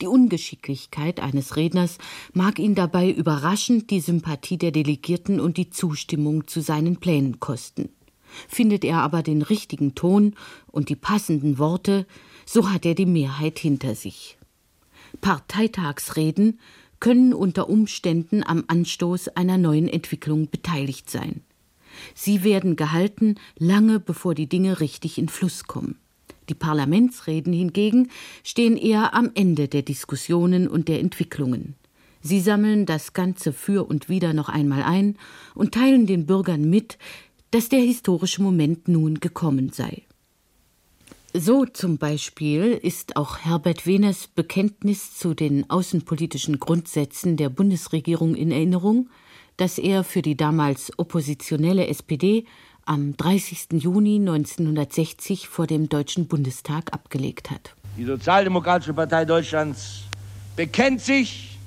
[0.00, 1.98] Die Ungeschicklichkeit eines Redners
[2.32, 7.90] mag ihn dabei überraschend die Sympathie der Delegierten und die Zustimmung zu seinen Plänen kosten.
[8.48, 10.34] Findet er aber den richtigen Ton
[10.66, 12.06] und die passenden Worte,
[12.46, 14.38] so hat er die Mehrheit hinter sich.
[15.20, 16.58] Parteitagsreden
[17.00, 21.42] können unter Umständen am Anstoß einer neuen Entwicklung beteiligt sein.
[22.14, 25.98] Sie werden gehalten, lange bevor die Dinge richtig in Fluss kommen.
[26.48, 28.10] Die Parlamentsreden hingegen
[28.42, 31.76] stehen eher am Ende der Diskussionen und der Entwicklungen.
[32.22, 35.16] Sie sammeln das Ganze für und wieder noch einmal ein
[35.54, 36.98] und teilen den Bürgern mit,
[37.50, 40.02] dass der historische Moment nun gekommen sei.
[41.32, 48.50] So zum Beispiel ist auch Herbert Wehners Bekenntnis zu den außenpolitischen Grundsätzen der Bundesregierung in
[48.50, 49.08] Erinnerung,
[49.56, 52.46] das er für die damals oppositionelle SPD
[52.84, 53.80] am 30.
[53.82, 57.74] Juni 1960 vor dem Deutschen Bundestag abgelegt hat.
[57.96, 60.02] Die Sozialdemokratische Partei Deutschlands
[60.56, 61.58] bekennt sich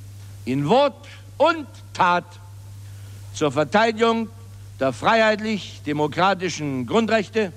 [0.44, 1.08] in Wort
[1.38, 2.26] und Tat
[3.34, 4.28] zur Verteidigung
[4.80, 7.54] der freiheitlich-demokratischen Grundrechte,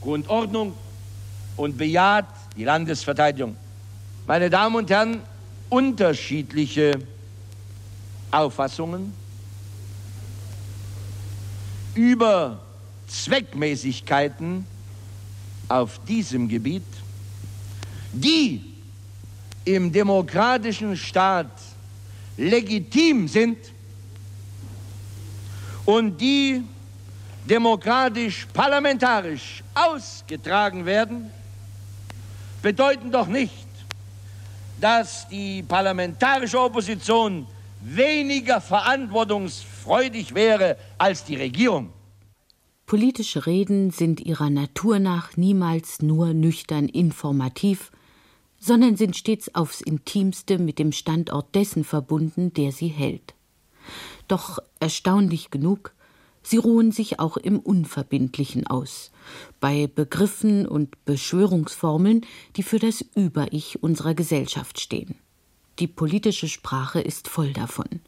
[0.00, 0.74] Grundordnung
[1.56, 3.56] und bejaht die Landesverteidigung.
[4.26, 5.22] Meine Damen und Herren,
[5.68, 6.98] unterschiedliche
[8.30, 9.12] Auffassungen
[11.94, 12.60] über
[13.08, 14.64] Zweckmäßigkeiten
[15.68, 16.84] auf diesem Gebiet,
[18.12, 18.64] die
[19.64, 21.50] im demokratischen Staat
[22.36, 23.58] legitim sind
[25.86, 26.62] und die
[27.48, 31.30] demokratisch-parlamentarisch ausgetragen werden,
[32.62, 33.66] bedeuten doch nicht,
[34.80, 37.46] dass die parlamentarische Opposition
[37.80, 41.92] weniger verantwortungsfreudig wäre als die Regierung.
[42.86, 47.92] Politische Reden sind ihrer Natur nach niemals nur nüchtern informativ,
[48.58, 53.34] sondern sind stets aufs intimste mit dem Standort dessen verbunden, der sie hält.
[54.28, 55.92] Doch erstaunlich genug,
[56.42, 59.12] sie ruhen sich auch im Unverbindlichen aus,
[59.60, 62.26] bei Begriffen und Beschwörungsformeln,
[62.56, 65.14] die für das Über-Ich unserer Gesellschaft stehen.
[65.78, 68.00] Die politische Sprache ist voll davon.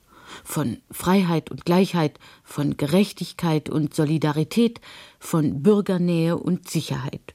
[0.45, 4.81] Von Freiheit und Gleichheit, von Gerechtigkeit und Solidarität,
[5.19, 7.35] von Bürgernähe und Sicherheit.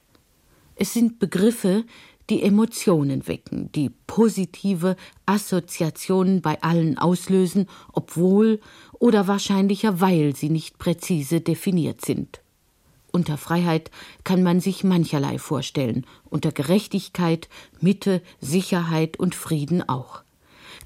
[0.74, 1.84] Es sind Begriffe,
[2.30, 8.60] die Emotionen wecken, die positive Assoziationen bei allen auslösen, obwohl
[8.98, 12.40] oder wahrscheinlicher weil sie nicht präzise definiert sind.
[13.10, 13.90] Unter Freiheit
[14.24, 17.48] kann man sich mancherlei vorstellen, unter Gerechtigkeit,
[17.80, 20.22] Mitte, Sicherheit und Frieden auch.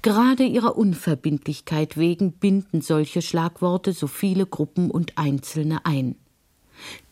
[0.01, 6.15] Gerade ihrer Unverbindlichkeit wegen binden solche Schlagworte so viele Gruppen und Einzelne ein.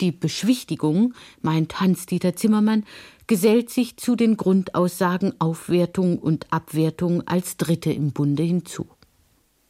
[0.01, 2.83] Die Beschwichtigung, meint Hans-Dieter Zimmermann,
[3.27, 8.87] gesellt sich zu den Grundaussagen Aufwertung und Abwertung als Dritte im Bunde hinzu.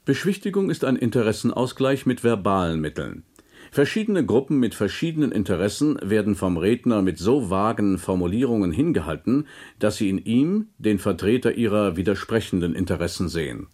[0.04, 3.24] Beschwichtigung ist ein Interessenausgleich mit verbalen Mitteln.
[3.72, 9.48] Verschiedene Gruppen mit verschiedenen Interessen werden vom Redner mit so vagen Formulierungen hingehalten,
[9.78, 13.68] dass sie in ihm den Vertreter ihrer widersprechenden Interessen sehen.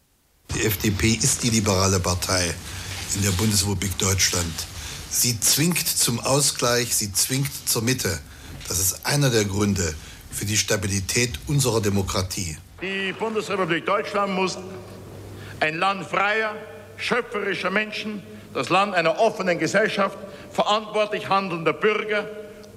[0.53, 2.53] Die FDP ist die liberale Partei
[3.15, 4.67] in der Bundesrepublik Deutschland.
[5.09, 8.19] Sie zwingt zum Ausgleich, sie zwingt zur Mitte.
[8.67, 9.95] Das ist einer der Gründe
[10.29, 12.57] für die Stabilität unserer Demokratie.
[12.81, 14.57] Die Bundesrepublik Deutschland muss
[15.59, 16.55] ein Land freier,
[16.97, 20.17] schöpferischer Menschen, das Land einer offenen Gesellschaft,
[20.51, 22.25] verantwortlich handelnder Bürger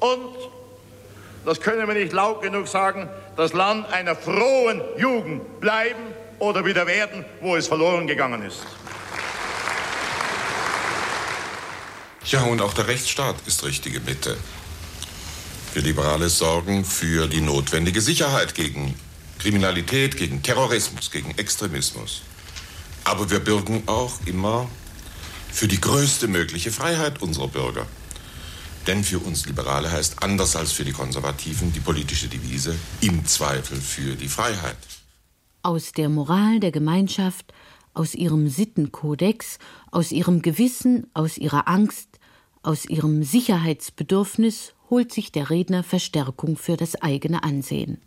[0.00, 0.36] und,
[1.44, 6.02] das können wir nicht laut genug sagen, das Land einer frohen Jugend bleiben
[6.38, 8.66] oder wieder werden, wo es verloren gegangen ist.
[12.26, 14.36] Ja, und auch der Rechtsstaat ist richtige Mitte.
[15.72, 18.94] Wir Liberale sorgen für die notwendige Sicherheit gegen
[19.38, 22.22] Kriminalität, gegen Terrorismus, gegen Extremismus.
[23.10, 24.68] Aber wir bürgen auch immer
[25.50, 27.84] für die größte mögliche Freiheit unserer Bürger.
[28.86, 33.80] Denn für uns Liberale heißt anders als für die Konservativen die politische Devise im Zweifel
[33.80, 34.76] für die Freiheit.
[35.64, 37.52] Aus der Moral der Gemeinschaft,
[37.94, 39.58] aus ihrem Sittenkodex,
[39.90, 42.20] aus ihrem Gewissen, aus ihrer Angst,
[42.62, 48.00] aus ihrem Sicherheitsbedürfnis holt sich der Redner Verstärkung für das eigene Ansehen.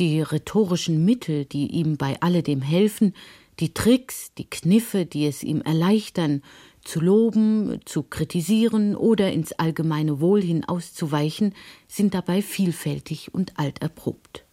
[0.00, 3.14] Die rhetorischen Mittel, die ihm bei alledem helfen,
[3.60, 6.42] die Tricks, die Kniffe, die es ihm erleichtern,
[6.84, 11.54] zu loben, zu kritisieren oder ins allgemeine Wohl hin auszuweichen,
[11.86, 14.44] sind dabei vielfältig und alterprobt.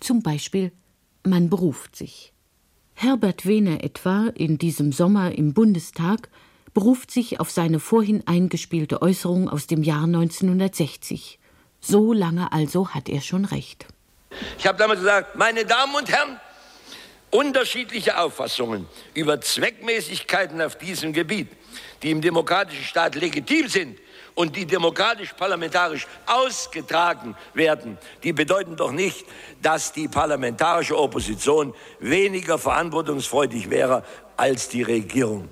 [0.00, 0.72] Zum Beispiel,
[1.24, 2.32] man beruft sich.
[2.94, 6.28] Herbert Wehner etwa in diesem Sommer im Bundestag
[6.74, 11.38] beruft sich auf seine vorhin eingespielte Äußerung aus dem Jahr 1960.
[11.80, 13.86] So lange also hat er schon recht.
[14.58, 16.40] Ich habe damals gesagt, meine Damen und Herren,
[17.34, 21.48] unterschiedliche Auffassungen über Zweckmäßigkeiten auf diesem Gebiet,
[22.00, 23.98] die im demokratischen Staat legitim sind
[24.36, 29.26] und die demokratisch-parlamentarisch ausgetragen werden, die bedeuten doch nicht,
[29.60, 34.04] dass die parlamentarische Opposition weniger verantwortungsfreudig wäre
[34.36, 35.48] als die Regierung.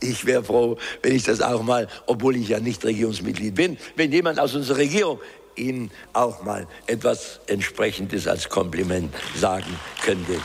[0.00, 4.12] Ich wäre froh, wenn ich das auch mal, obwohl ich ja nicht Regierungsmitglied bin, wenn
[4.12, 5.18] jemand aus unserer Regierung
[5.56, 10.40] Ihnen auch mal etwas Entsprechendes als Kompliment sagen könnte.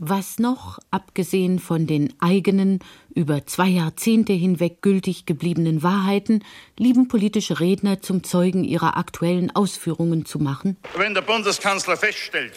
[0.00, 2.78] Was noch, abgesehen von den eigenen,
[3.16, 6.44] über zwei Jahrzehnte hinweg gültig gebliebenen Wahrheiten,
[6.78, 10.76] lieben politische Redner zum Zeugen ihrer aktuellen Ausführungen zu machen?
[10.94, 12.52] Wenn der Bundeskanzler feststellt,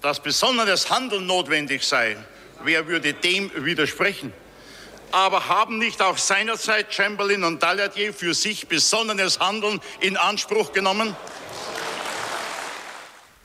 [0.00, 2.16] dass besonderes Handeln notwendig sei,
[2.64, 4.32] wer würde dem widersprechen?
[5.12, 11.14] aber haben nicht auch seinerzeit Chamberlain und Daladier für sich besonnenes Handeln in Anspruch genommen?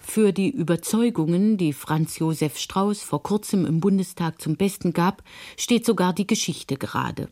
[0.10, 5.22] Für die Überzeugungen, die Franz Josef Strauß vor kurzem im Bundestag zum Besten gab,
[5.58, 7.28] steht sogar die Geschichte gerade.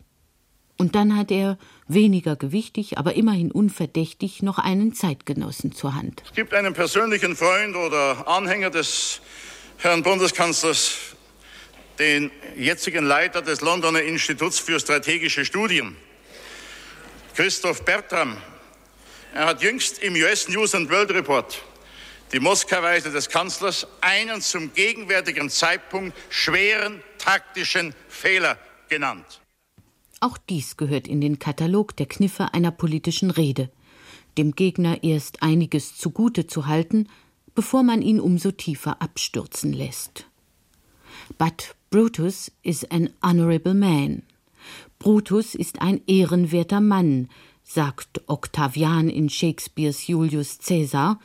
[0.78, 1.58] Und dann hat er,
[1.88, 6.22] weniger gewichtig, aber immerhin unverdächtig, noch einen Zeitgenossen zur Hand.
[6.26, 9.22] Es gibt einen persönlichen Freund oder Anhänger des
[9.78, 10.98] Herrn Bundeskanzlers,
[11.98, 15.96] den jetzigen Leiter des Londoner Instituts für strategische Studien,
[17.36, 18.36] Christoph Bertram.
[19.34, 21.64] Er hat jüngst im US News and World Report
[22.32, 28.58] die Moskauweise des Kanzlers einen zum gegenwärtigen Zeitpunkt schweren taktischen Fehler
[28.90, 29.42] genannt.
[30.20, 33.70] Auch dies gehört in den Katalog der Kniffe einer politischen Rede,
[34.38, 37.08] dem Gegner erst einiges zugute zu halten,
[37.54, 40.26] bevor man ihn umso tiefer abstürzen lässt.
[41.38, 44.24] But Brutus is an honorable man.
[45.00, 47.30] Brutus ist ein ehrenwerter Mann,
[47.64, 51.20] sagt Octavian in Shakespeares Julius Caesar,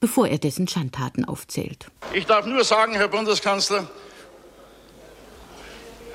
[0.00, 1.86] bevor er dessen Schandtaten aufzählt.
[2.12, 3.88] Ich darf nur sagen, Herr Bundeskanzler,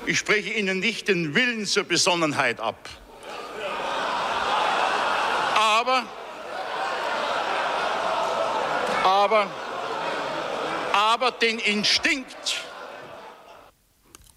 [0.06, 2.88] ich spreche Ihnen nicht den Willen zur Besonnenheit ab.
[5.56, 6.04] Aber,
[9.04, 9.50] aber,
[10.92, 12.64] aber den Instinkt.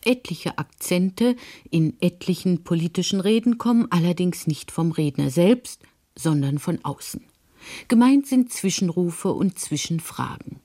[0.04, 1.36] Etliche Akzente
[1.72, 5.82] in etlichen politischen Reden kommen allerdings nicht vom Redner selbst,
[6.16, 7.26] sondern von außen.
[7.88, 10.60] Gemeint sind Zwischenrufe und Zwischenfragen.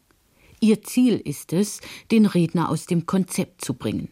[0.61, 1.81] Ihr Ziel ist es,
[2.11, 4.09] den Redner aus dem Konzept zu bringen.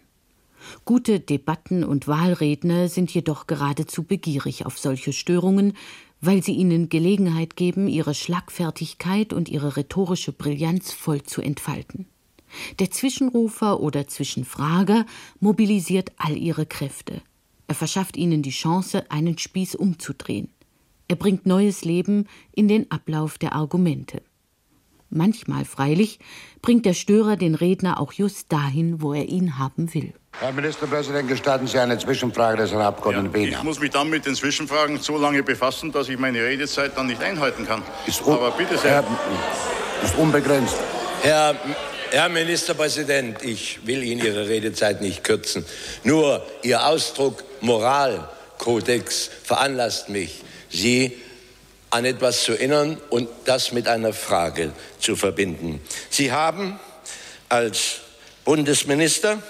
[0.84, 5.74] Gute Debatten und Wahlredner sind jedoch geradezu begierig auf solche Störungen,
[6.20, 12.06] weil sie ihnen Gelegenheit geben, ihre Schlagfertigkeit und ihre rhetorische Brillanz voll zu entfalten.
[12.78, 15.04] Der Zwischenrufer oder Zwischenfrager
[15.38, 17.20] mobilisiert all ihre Kräfte.
[17.66, 20.48] Er verschafft ihnen die Chance, einen Spieß umzudrehen.
[21.08, 24.20] Er bringt neues Leben in den Ablauf der Argumente.
[25.10, 26.18] Manchmal freilich
[26.60, 30.12] bringt der Störer den Redner auch just dahin, wo er ihn haben will.
[30.38, 34.26] Herr Ministerpräsident, gestatten Sie eine Zwischenfrage des Herrn Abgeordneten ja, Ich muss mich dann mit
[34.26, 37.82] den Zwischenfragen so lange befassen, dass ich meine Redezeit dann nicht einhalten kann.
[38.06, 38.90] Ist Aber bitte sehr.
[38.90, 39.04] Herr,
[40.04, 40.76] ist unbegrenzt.
[41.22, 41.56] Herr,
[42.10, 45.64] Herr Ministerpräsident, ich will Ihnen Ihre Redezeit nicht kürzen.
[46.04, 51.16] Nur Ihr Ausdruck Moralkodex veranlasst mich, Sie
[51.90, 55.80] an etwas zu erinnern und das mit einer Frage zu verbinden.
[56.10, 56.78] Sie haben
[57.48, 58.00] als
[58.44, 59.42] Bundesminister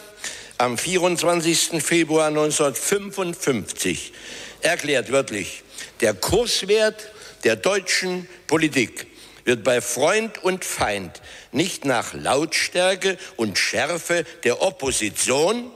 [0.57, 1.83] am 24.
[1.83, 4.12] Februar 1955
[4.61, 5.62] erklärt wörtlich,
[6.01, 7.11] der Kurswert
[7.45, 9.07] der deutschen Politik
[9.45, 15.71] wird bei Freund und Feind nicht nach Lautstärke und Schärfe der Opposition,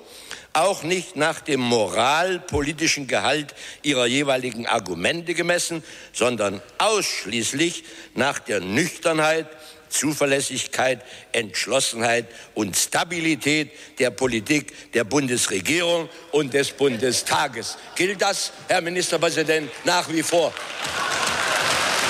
[0.53, 5.83] auch nicht nach dem moralpolitischen Gehalt ihrer jeweiligen Argumente gemessen,
[6.13, 7.85] sondern ausschließlich
[8.15, 9.47] nach der Nüchternheit,
[9.89, 17.77] Zuverlässigkeit, Entschlossenheit und Stabilität der Politik der Bundesregierung und des Bundestages.
[17.95, 20.53] Gilt das, Herr Ministerpräsident, nach wie vor?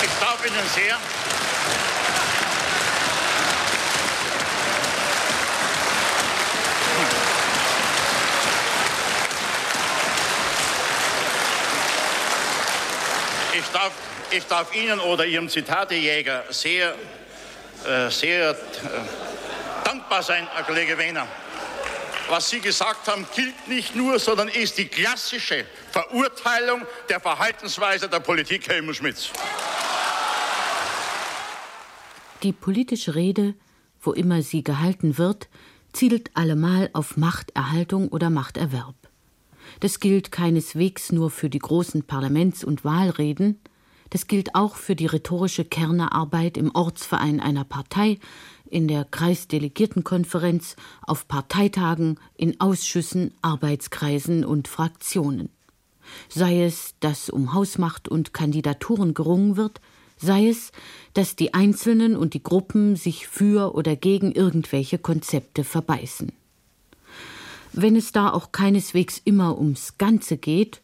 [0.01, 0.97] Ich darf Ihnen sehr
[13.73, 13.91] darf,
[14.31, 16.95] ich darf Ihnen oder Ihrem Zitatejäger sehr,
[17.85, 18.55] äh, sehr äh,
[19.83, 21.27] dankbar sein, Herr Kollege Wehner.
[22.29, 28.21] Was Sie gesagt haben, gilt nicht nur, sondern ist die klassische Verurteilung der Verhaltensweise der
[28.21, 29.29] Politik Helmut Schmidts.
[32.43, 33.55] Die politische Rede,
[34.01, 35.47] wo immer sie gehalten wird,
[35.93, 38.95] zielt allemal auf Machterhaltung oder Machterwerb.
[39.79, 43.59] Das gilt keineswegs nur für die großen Parlaments- und Wahlreden,
[44.13, 48.19] das gilt auch für die rhetorische Kernerarbeit im Ortsverein einer Partei,
[48.69, 55.49] in der Kreisdelegiertenkonferenz, auf Parteitagen, in Ausschüssen, Arbeitskreisen und Fraktionen.
[56.29, 59.81] Sei es, dass um Hausmacht und Kandidaturen gerungen wird,
[60.17, 60.71] sei es,
[61.15, 66.31] dass die Einzelnen und die Gruppen sich für oder gegen irgendwelche Konzepte verbeißen.
[67.75, 70.81] Wenn es da auch keineswegs immer ums Ganze geht,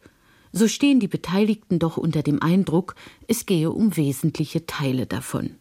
[0.52, 2.96] so stehen die Beteiligten doch unter dem Eindruck,
[3.28, 5.54] es gehe um wesentliche Teile davon.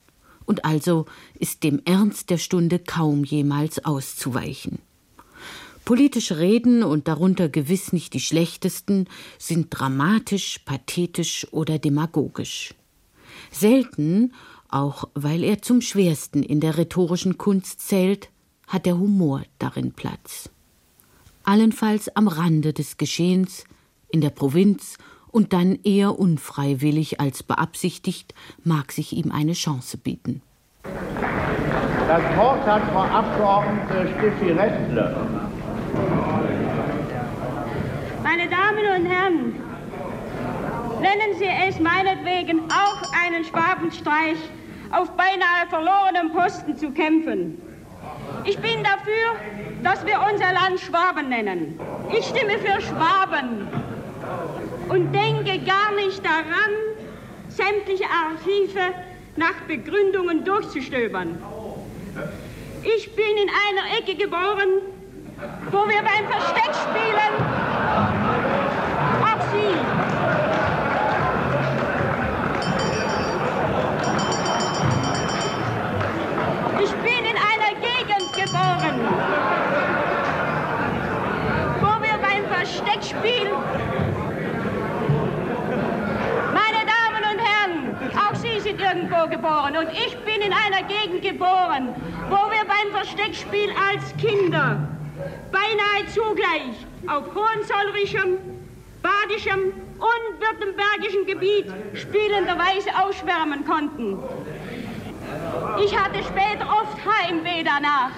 [0.46, 1.06] Und also
[1.38, 4.80] ist dem Ernst der Stunde kaum jemals auszuweichen.
[5.86, 9.08] Politische Reden, und darunter gewiss nicht die schlechtesten,
[9.38, 12.74] sind dramatisch, pathetisch oder demagogisch.
[13.52, 14.34] Selten,
[14.68, 18.30] auch weil er zum schwersten in der rhetorischen Kunst zählt,
[18.66, 20.50] hat der Humor darin Platz
[21.50, 23.64] allenfalls am Rande des Geschehens,
[24.12, 25.00] in der Provinz
[25.32, 30.44] und dann eher unfreiwillig als beabsichtigt, mag sich ihm eine Chance bieten.
[30.84, 35.28] Das Wort hat Frau Abgeordnete Steffi Restle.
[38.22, 39.56] Meine Damen und Herren,
[41.02, 44.38] nennen Sie es meinetwegen auch einen Schwabenstreich,
[44.92, 47.69] auf beinahe verlorenem Posten zu kämpfen.
[48.44, 49.36] Ich bin dafür,
[49.84, 51.80] dass wir unser Land Schwaben nennen.
[52.12, 53.68] Ich stimme für Schwaben
[54.90, 56.74] und denke gar nicht daran,
[57.48, 58.94] sämtliche Archive
[59.36, 61.38] nach Begründungen durchzustöbern.
[62.84, 64.82] Ich bin in einer Ecke geboren,
[65.72, 66.74] wo wir beim Versteck
[83.30, 83.50] Versteckspiel.
[86.54, 90.88] Meine Damen und Herren, auch Sie sind irgendwo geboren und ich bin bin in einer
[90.88, 91.96] Gegend geboren,
[92.30, 94.88] wo wir beim Versteckspiel als Kinder
[95.52, 96.76] beinahe zugleich
[97.08, 98.38] auf hohenzollerischem,
[99.02, 104.20] badischem und württembergischem Gebiet spielenderweise ausschwärmen konnten.
[105.84, 108.12] Ich hatte später oft Heimweh danach.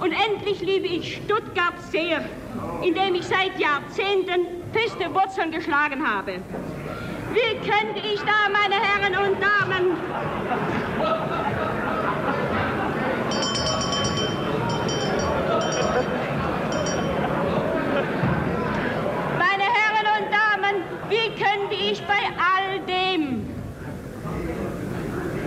[0.00, 2.24] Und endlich liebe ich Stuttgart sehr,
[2.82, 6.40] in dem ich seit Jahrzehnten feste Wurzeln geschlagen habe.
[7.34, 9.96] Wie könnte ich da, meine Herren und Damen,
[19.38, 23.46] meine Herren und Damen, wie könnte ich bei all dem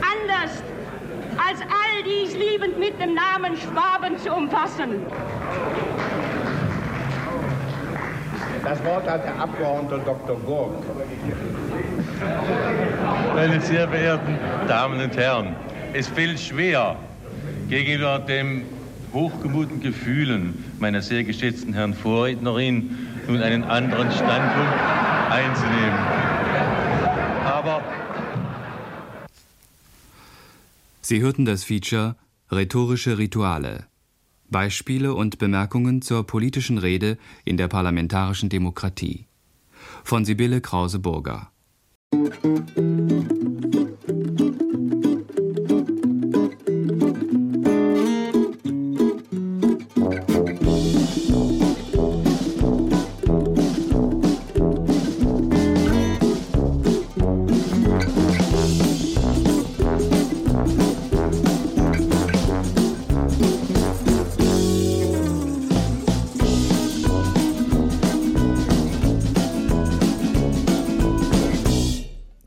[0.02, 0.62] anders
[1.38, 5.06] als all dies liebend mit dem Namen Schwaben zu umfassen?
[8.64, 10.38] Das Wort hat der Abgeordnete Dr.
[10.46, 10.72] Gurk.
[13.36, 15.56] Meine sehr verehrten Damen und Herren,
[15.94, 16.96] es fällt schwer,
[17.70, 18.66] gegenüber den
[19.14, 22.98] hochgemuten Gefühlen meiner sehr geschätzten Herrn Vorrednerin
[23.28, 24.74] nun einen anderen Standpunkt
[25.30, 26.00] einzunehmen.
[27.46, 27.82] Aber
[31.02, 32.16] Sie hörten das Feature
[32.56, 33.88] Rhetorische Rituale.
[34.50, 39.26] Beispiele und Bemerkungen zur politischen Rede in der parlamentarischen Demokratie.
[40.04, 41.52] Von Sibylle Krause-Burger.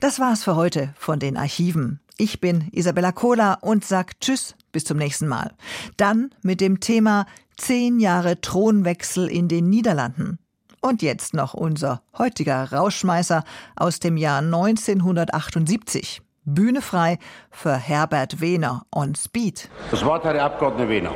[0.06, 1.98] Das war's für heute von den Archiven.
[2.16, 5.50] Ich bin Isabella Kohler und sag Tschüss, bis zum nächsten Mal.
[5.96, 7.26] Dann mit dem Thema
[7.56, 10.38] Zehn Jahre Thronwechsel in den Niederlanden.
[10.80, 13.42] Und jetzt noch unser heutiger Rauschmeißer
[13.74, 16.22] aus dem Jahr 1978.
[16.44, 17.18] Bühne frei
[17.50, 19.68] für Herbert Wehner on Speed.
[19.90, 21.14] Das Wort hat der Abgeordnete Wehner.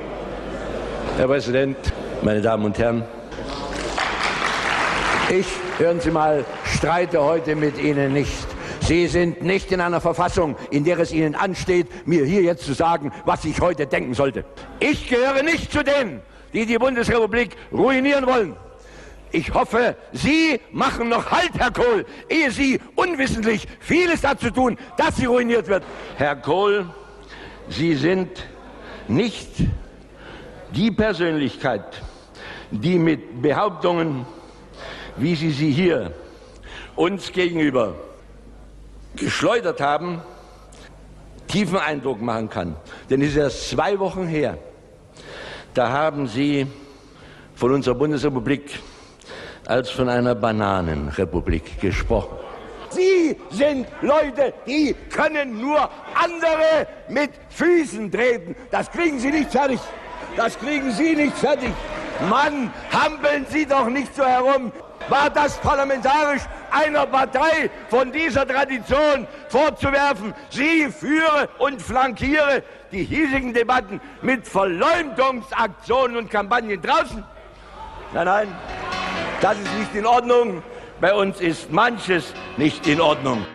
[1.17, 1.77] Herr Präsident,
[2.23, 3.05] meine Damen und Herren,
[5.31, 5.47] ich,
[5.79, 8.50] hören Sie mal, streite heute mit Ihnen nicht.
[8.91, 12.73] Sie sind nicht in einer Verfassung, in der es Ihnen ansteht, mir hier jetzt zu
[12.73, 14.45] sagen, was ich heute denken sollte.
[14.81, 16.23] Ich gehöre nicht zu denen,
[16.53, 18.57] die die Bundesrepublik ruinieren wollen.
[19.31, 25.19] Ich hoffe, Sie machen noch Halt, Herr Kohl, ehe Sie unwissentlich vieles dazu tun, dass
[25.19, 25.85] sie ruiniert wird.
[26.17, 26.93] Herr Kohl,
[27.69, 28.45] Sie sind
[29.07, 29.51] nicht
[30.75, 32.03] die Persönlichkeit,
[32.73, 34.27] die mit Behauptungen,
[35.17, 36.13] wie Sie sie hier
[36.97, 37.95] uns gegenüber
[39.21, 40.21] geschleudert haben,
[41.47, 42.77] tiefen Eindruck machen kann.
[43.09, 44.59] Denn es ist erst zwei Wochen her,
[45.75, 46.67] da haben Sie
[47.55, 48.81] von unserer Bundesrepublik
[49.67, 52.37] als von einer Bananenrepublik gesprochen.
[52.91, 58.57] Sie sind Leute, die können nur andere mit Füßen treten.
[58.71, 59.79] Das kriegen Sie nicht fertig.
[60.37, 61.71] Das kriegen Sie nicht fertig.
[62.29, 64.73] Mann, hampeln Sie doch nicht so herum.
[65.09, 66.43] War das parlamentarisch
[66.73, 72.63] einer Partei von dieser Tradition vorzuwerfen, sie führe und flankiere
[72.93, 77.25] die hiesigen Debatten mit Verleumdungsaktionen und Kampagnen draußen?
[78.13, 78.49] Nein, nein,
[79.41, 80.63] das ist nicht in Ordnung.
[81.01, 83.47] Bei uns ist manches nicht in Ordnung.